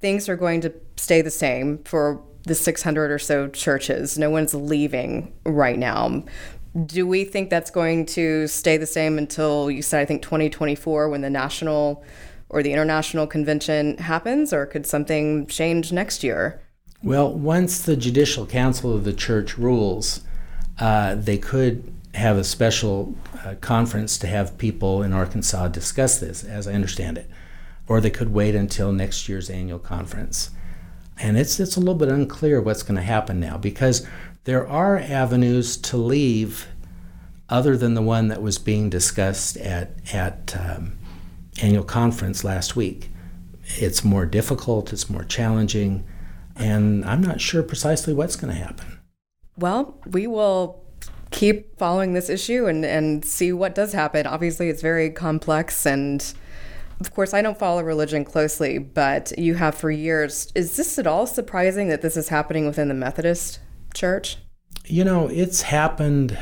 things 0.00 0.28
are 0.28 0.36
going 0.36 0.60
to 0.62 0.72
stay 0.96 1.22
the 1.22 1.30
same 1.30 1.78
for 1.84 2.22
the 2.44 2.54
600 2.54 3.10
or 3.10 3.18
so 3.18 3.48
churches. 3.48 4.18
No 4.18 4.30
one's 4.30 4.54
leaving 4.54 5.32
right 5.44 5.78
now. 5.78 6.24
Do 6.86 7.06
we 7.06 7.24
think 7.24 7.50
that's 7.50 7.70
going 7.70 8.06
to 8.06 8.46
stay 8.46 8.76
the 8.76 8.86
same 8.86 9.18
until 9.18 9.70
you 9.70 9.82
said, 9.82 10.00
I 10.00 10.04
think, 10.04 10.22
2024 10.22 11.08
when 11.08 11.20
the 11.20 11.30
national 11.30 12.04
or 12.48 12.62
the 12.64 12.72
international 12.72 13.28
convention 13.28 13.96
happens, 13.98 14.52
or 14.52 14.66
could 14.66 14.84
something 14.84 15.46
change 15.46 15.92
next 15.92 16.24
year? 16.24 16.60
Well, 17.02 17.32
once 17.32 17.80
the 17.80 17.96
Judicial 17.96 18.44
Council 18.44 18.94
of 18.94 19.04
the 19.04 19.14
Church 19.14 19.56
rules, 19.56 20.20
uh, 20.78 21.14
they 21.14 21.38
could 21.38 21.94
have 22.14 22.36
a 22.36 22.44
special 22.44 23.14
uh, 23.42 23.54
conference 23.62 24.18
to 24.18 24.26
have 24.26 24.58
people 24.58 25.02
in 25.02 25.14
Arkansas 25.14 25.68
discuss 25.68 26.18
this, 26.18 26.44
as 26.44 26.68
I 26.68 26.74
understand 26.74 27.16
it, 27.16 27.30
or 27.88 28.00
they 28.00 28.10
could 28.10 28.34
wait 28.34 28.54
until 28.54 28.92
next 28.92 29.28
year's 29.30 29.48
annual 29.48 29.78
conference. 29.78 30.50
And 31.18 31.38
it's 31.38 31.58
it's 31.58 31.76
a 31.76 31.80
little 31.80 31.94
bit 31.94 32.08
unclear 32.08 32.60
what's 32.60 32.82
going 32.82 32.96
to 32.96 33.02
happen 33.02 33.40
now 33.40 33.56
because 33.56 34.06
there 34.44 34.66
are 34.66 34.98
avenues 34.98 35.76
to 35.78 35.96
leave 35.96 36.66
other 37.48 37.76
than 37.76 37.94
the 37.94 38.02
one 38.02 38.28
that 38.28 38.42
was 38.42 38.58
being 38.58 38.90
discussed 38.90 39.56
at 39.56 39.92
at 40.12 40.54
um, 40.58 40.98
annual 41.62 41.84
conference 41.84 42.44
last 42.44 42.76
week. 42.76 43.10
It's 43.76 44.04
more 44.04 44.26
difficult. 44.26 44.92
It's 44.92 45.08
more 45.08 45.24
challenging 45.24 46.04
and 46.60 47.04
I'm 47.04 47.22
not 47.22 47.40
sure 47.40 47.62
precisely 47.62 48.12
what's 48.12 48.36
going 48.36 48.52
to 48.54 48.60
happen. 48.60 48.98
Well, 49.56 49.98
we 50.06 50.26
will 50.26 50.84
keep 51.30 51.78
following 51.78 52.12
this 52.12 52.28
issue 52.28 52.66
and, 52.66 52.84
and 52.84 53.24
see 53.24 53.52
what 53.52 53.74
does 53.74 53.92
happen. 53.92 54.26
Obviously, 54.26 54.68
it's 54.68 54.82
very 54.82 55.10
complex. 55.10 55.86
And 55.86 56.32
of 57.00 57.14
course, 57.14 57.32
I 57.32 57.42
don't 57.42 57.58
follow 57.58 57.82
religion 57.82 58.24
closely, 58.24 58.78
but 58.78 59.36
you 59.38 59.54
have 59.54 59.74
for 59.74 59.90
years. 59.90 60.52
Is 60.54 60.76
this 60.76 60.98
at 60.98 61.06
all 61.06 61.26
surprising 61.26 61.88
that 61.88 62.02
this 62.02 62.16
is 62.16 62.28
happening 62.28 62.66
within 62.66 62.88
the 62.88 62.94
Methodist 62.94 63.60
Church? 63.94 64.38
You 64.86 65.04
know, 65.04 65.28
it's 65.28 65.62
happened 65.62 66.36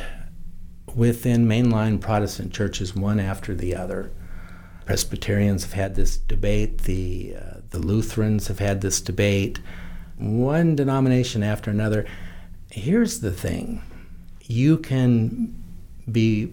within 0.94 1.46
mainline 1.46 2.00
Protestant 2.00 2.52
churches 2.52 2.96
one 2.96 3.20
after 3.20 3.54
the 3.54 3.76
other. 3.76 4.10
Presbyterians 4.86 5.64
have 5.64 5.74
had 5.74 5.94
this 5.96 6.16
debate, 6.16 6.82
the, 6.82 7.36
uh, 7.38 7.60
the 7.70 7.78
Lutherans 7.78 8.48
have 8.48 8.58
had 8.58 8.80
this 8.80 9.02
debate 9.02 9.60
one 10.18 10.76
denomination 10.76 11.42
after 11.42 11.70
another. 11.70 12.06
Here's 12.70 13.20
the 13.20 13.32
thing 13.32 13.82
you 14.42 14.78
can 14.78 15.54
be 16.10 16.52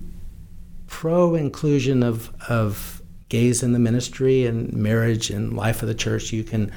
pro 0.88 1.36
inclusion 1.36 2.04
of, 2.04 2.32
of 2.50 3.02
gays 3.30 3.64
in 3.64 3.74
the 3.74 3.80
ministry 3.80 4.46
and 4.46 4.72
marriage 4.74 5.30
and 5.30 5.56
life 5.56 5.82
of 5.82 5.88
the 5.88 5.96
church. 5.96 6.32
You 6.32 6.44
can, 6.44 6.72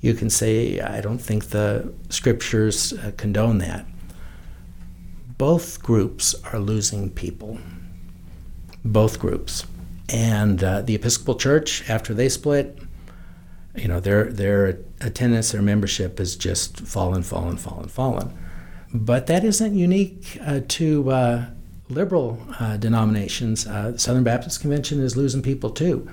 you 0.00 0.14
can 0.14 0.30
say, 0.30 0.80
I 0.80 1.00
don't 1.00 1.18
think 1.18 1.46
the 1.46 1.92
scriptures 2.08 2.92
uh, 2.92 3.12
condone 3.16 3.58
that. 3.58 3.86
Both 5.38 5.82
groups 5.82 6.34
are 6.52 6.58
losing 6.58 7.10
people. 7.10 7.58
Both 8.84 9.18
groups. 9.18 9.66
And 10.08 10.62
uh, 10.62 10.82
the 10.82 10.94
Episcopal 10.94 11.36
Church, 11.36 11.88
after 11.88 12.14
they 12.14 12.28
split, 12.28 12.78
you 13.76 13.88
know, 13.88 14.00
their 14.00 14.24
their 14.24 14.78
attendance, 15.00 15.52
their 15.52 15.62
membership 15.62 16.18
has 16.18 16.36
just 16.36 16.80
fallen, 16.80 17.22
fallen, 17.22 17.56
fallen, 17.56 17.88
fallen. 17.88 18.36
But 18.92 19.26
that 19.28 19.44
isn't 19.44 19.74
unique 19.76 20.38
uh, 20.44 20.60
to 20.66 21.10
uh, 21.10 21.46
liberal 21.88 22.40
uh, 22.58 22.76
denominations. 22.76 23.66
Uh, 23.66 23.96
Southern 23.96 24.24
Baptist 24.24 24.60
Convention 24.60 25.00
is 25.00 25.16
losing 25.16 25.42
people 25.42 25.70
too. 25.70 26.10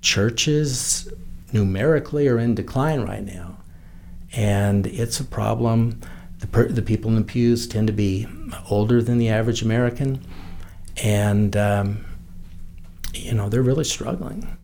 Churches 0.00 1.12
numerically 1.52 2.28
are 2.28 2.38
in 2.38 2.54
decline 2.54 3.02
right 3.02 3.24
now, 3.24 3.58
and 4.32 4.86
it's 4.86 5.20
a 5.20 5.24
problem. 5.24 6.00
The, 6.38 6.46
per- 6.46 6.68
the 6.68 6.82
people 6.82 7.10
in 7.10 7.16
the 7.16 7.24
pews 7.24 7.66
tend 7.66 7.86
to 7.86 7.92
be 7.92 8.26
older 8.70 9.02
than 9.02 9.18
the 9.18 9.28
average 9.28 9.62
American, 9.62 10.24
and 11.02 11.56
um, 11.56 12.04
you 13.12 13.34
know 13.34 13.50
they're 13.50 13.62
really 13.62 13.84
struggling. 13.84 14.56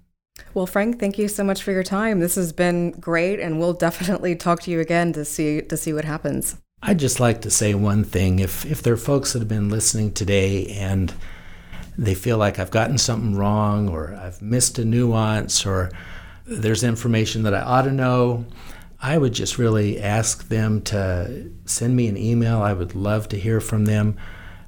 Well, 0.54 0.66
Frank, 0.66 1.00
thank 1.00 1.18
you 1.18 1.28
so 1.28 1.44
much 1.44 1.62
for 1.62 1.72
your 1.72 1.82
time. 1.82 2.20
This 2.20 2.34
has 2.34 2.52
been 2.52 2.90
great, 2.92 3.40
and 3.40 3.58
we'll 3.58 3.72
definitely 3.88 4.36
talk 4.36 4.62
to 4.62 4.70
you 4.70 4.80
again 4.80 5.12
to 5.14 5.24
see 5.24 5.62
to 5.62 5.76
see 5.76 5.92
what 5.92 6.04
happens. 6.04 6.56
I'd 6.82 6.98
just 6.98 7.20
like 7.20 7.42
to 7.42 7.50
say 7.50 7.74
one 7.74 8.04
thing. 8.04 8.38
If 8.38 8.64
if 8.66 8.82
there 8.82 8.94
are 8.94 8.98
folks 8.98 9.32
that 9.32 9.38
have 9.38 9.48
been 9.48 9.68
listening 9.68 10.12
today 10.12 10.66
and 10.66 11.14
they 11.96 12.14
feel 12.14 12.38
like 12.38 12.58
I've 12.58 12.70
gotten 12.70 12.98
something 12.98 13.36
wrong 13.36 13.88
or 13.88 14.14
I've 14.14 14.42
missed 14.42 14.78
a 14.78 14.84
nuance 14.84 15.64
or 15.66 15.90
there's 16.44 16.82
information 16.82 17.44
that 17.44 17.54
I 17.54 17.60
ought 17.60 17.82
to 17.82 17.92
know, 17.92 18.46
I 19.00 19.18
would 19.18 19.32
just 19.32 19.58
really 19.58 20.00
ask 20.00 20.48
them 20.48 20.82
to 20.82 21.50
send 21.66 21.94
me 21.94 22.08
an 22.08 22.16
email. 22.16 22.62
I 22.62 22.72
would 22.72 22.94
love 22.94 23.28
to 23.28 23.38
hear 23.38 23.60
from 23.60 23.84
them. 23.84 24.16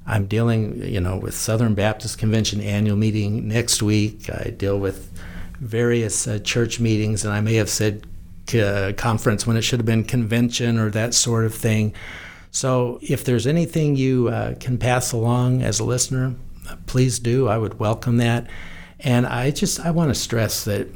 I'm 0.07 0.27
dealing, 0.27 0.83
you 0.83 1.01
know, 1.01 1.17
with 1.17 1.33
Southern 1.33 1.73
Baptist 1.73 2.19
Convention 2.19 2.61
annual 2.61 2.95
meeting 2.95 3.47
next 3.47 3.81
week. 3.81 4.29
I 4.29 4.51
deal 4.51 4.79
with 4.79 5.11
various 5.59 6.27
uh, 6.27 6.39
church 6.39 6.79
meetings, 6.79 7.25
and 7.25 7.33
I 7.33 7.41
may 7.41 7.55
have 7.55 7.69
said 7.69 8.05
uh, 8.53 8.93
conference 8.97 9.47
when 9.47 9.57
it 9.57 9.63
should 9.63 9.79
have 9.79 9.85
been 9.85 10.03
convention 10.03 10.77
or 10.77 10.89
that 10.91 11.13
sort 11.13 11.45
of 11.45 11.53
thing. 11.53 11.93
So 12.51 12.99
if 13.01 13.23
there's 13.23 13.47
anything 13.47 13.95
you 13.95 14.29
uh, 14.29 14.55
can 14.59 14.77
pass 14.77 15.11
along 15.11 15.61
as 15.61 15.79
a 15.79 15.83
listener, 15.83 16.35
please 16.85 17.19
do. 17.19 17.47
I 17.47 17.57
would 17.57 17.79
welcome 17.79 18.17
that. 18.17 18.47
And 18.99 19.25
I 19.25 19.51
just 19.51 19.79
I 19.79 19.91
want 19.91 20.09
to 20.09 20.15
stress 20.15 20.63
that 20.65 20.87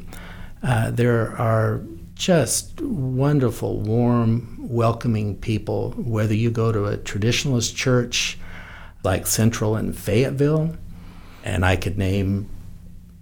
Uh, 0.62 0.92
there 0.92 1.38
are 1.38 1.80
just 2.16 2.82
wonderful, 2.82 3.80
warm, 3.80 4.58
welcoming 4.60 5.38
people, 5.38 5.92
whether 5.96 6.36
you 6.36 6.52
go 6.52 6.70
to 6.74 6.86
a 6.86 6.98
traditionalist 6.98 7.74
church 7.76 8.38
like 9.02 9.26
Central 9.26 9.78
in 9.78 9.94
Fayetteville, 9.94 10.76
and 11.46 11.64
I 11.64 11.78
could 11.78 11.98
name 11.98 12.50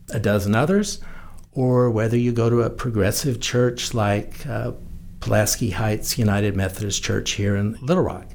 a 0.10 0.20
dozen 0.20 0.56
others, 0.56 1.00
or 1.58 1.90
whether 1.90 2.16
you 2.16 2.32
go 2.32 2.52
to 2.52 2.62
a 2.62 2.70
progressive 2.70 3.42
church 3.42 3.96
like 3.96 4.46
uh, 4.46 4.72
Pulaski 5.22 5.72
Heights 5.72 6.16
United 6.16 6.56
Methodist 6.56 7.02
Church 7.02 7.32
here 7.32 7.56
in 7.56 7.76
Little 7.82 8.04
Rock. 8.04 8.28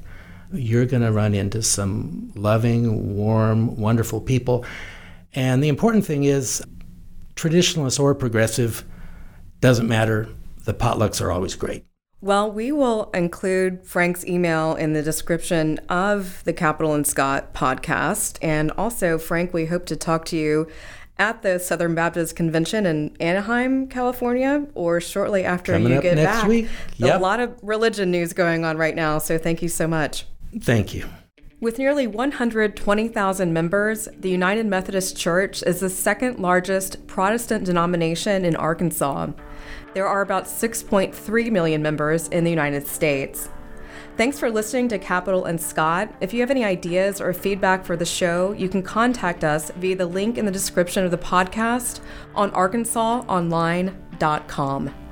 You're 0.51 0.85
going 0.85 1.03
to 1.03 1.11
run 1.13 1.33
into 1.33 1.63
some 1.63 2.33
loving, 2.35 3.15
warm, 3.15 3.77
wonderful 3.77 4.19
people. 4.19 4.65
And 5.33 5.63
the 5.63 5.69
important 5.69 6.05
thing 6.05 6.25
is, 6.25 6.61
traditionalist 7.35 7.97
or 7.97 8.13
progressive, 8.13 8.83
doesn't 9.61 9.87
matter 9.87 10.27
the 10.65 10.73
potlucks 10.73 11.21
are 11.21 11.31
always 11.31 11.55
great. 11.55 11.85
Well, 12.19 12.51
we 12.51 12.73
will 12.73 13.09
include 13.13 13.85
Frank's 13.85 14.25
email 14.25 14.75
in 14.75 14.91
the 14.91 15.01
description 15.01 15.77
of 15.89 16.43
the 16.43 16.53
Capitol 16.53 16.93
and 16.93 17.07
Scott 17.07 17.53
podcast. 17.53 18.37
And 18.41 18.71
also, 18.71 19.17
Frank, 19.17 19.53
we 19.53 19.65
hope 19.65 19.85
to 19.87 19.95
talk 19.95 20.25
to 20.25 20.37
you 20.37 20.67
at 21.17 21.41
the 21.41 21.59
Southern 21.59 21.95
Baptist 21.95 22.35
Convention 22.35 22.85
in 22.85 23.15
Anaheim, 23.19 23.87
California, 23.87 24.65
or 24.73 24.99
shortly 24.99 25.43
after 25.43 25.73
Coming 25.73 25.91
you 25.91 25.97
up 25.97 26.03
get 26.03 26.15
next 26.15 26.41
back. 26.41 26.47
week. 26.47 26.67
Yep. 26.97 27.19
A 27.19 27.21
lot 27.21 27.39
of 27.39 27.55
religion 27.61 28.11
news 28.11 28.33
going 28.33 28.65
on 28.65 28.77
right 28.77 28.95
now, 28.95 29.19
so 29.19 29.37
thank 29.37 29.61
you 29.61 29.69
so 29.69 29.87
much. 29.87 30.25
Thank 30.59 30.93
you. 30.93 31.07
With 31.59 31.79
nearly 31.79 32.07
120,000 32.07 33.53
members, 33.53 34.09
the 34.19 34.29
United 34.29 34.65
Methodist 34.65 35.15
Church 35.15 35.63
is 35.63 35.79
the 35.79 35.89
second 35.89 36.39
largest 36.39 37.07
Protestant 37.07 37.63
denomination 37.63 38.43
in 38.43 38.55
Arkansas. 38.57 39.31
There 39.93 40.05
are 40.07 40.21
about 40.21 40.45
6.3 40.45 41.51
million 41.51 41.81
members 41.81 42.27
in 42.27 42.43
the 42.43 42.49
United 42.49 42.87
States. 42.87 43.47
Thanks 44.15 44.37
for 44.37 44.51
listening 44.51 44.89
to 44.89 44.99
Capitol 44.99 45.45
and 45.45 45.59
Scott. 45.59 46.13
If 46.21 46.33
you 46.33 46.41
have 46.41 46.51
any 46.51 46.63
ideas 46.63 47.19
or 47.19 47.33
feedback 47.33 47.83
for 47.83 47.97
the 47.97 48.05
show, 48.05 48.51
you 48.51 48.69
can 48.69 48.83
contact 48.83 49.43
us 49.43 49.71
via 49.71 49.95
the 49.95 50.05
link 50.05 50.37
in 50.37 50.45
the 50.45 50.51
description 50.51 51.03
of 51.03 51.09
the 51.09 51.17
podcast 51.17 51.99
on 52.35 52.51
arkansasonline.com. 52.51 55.02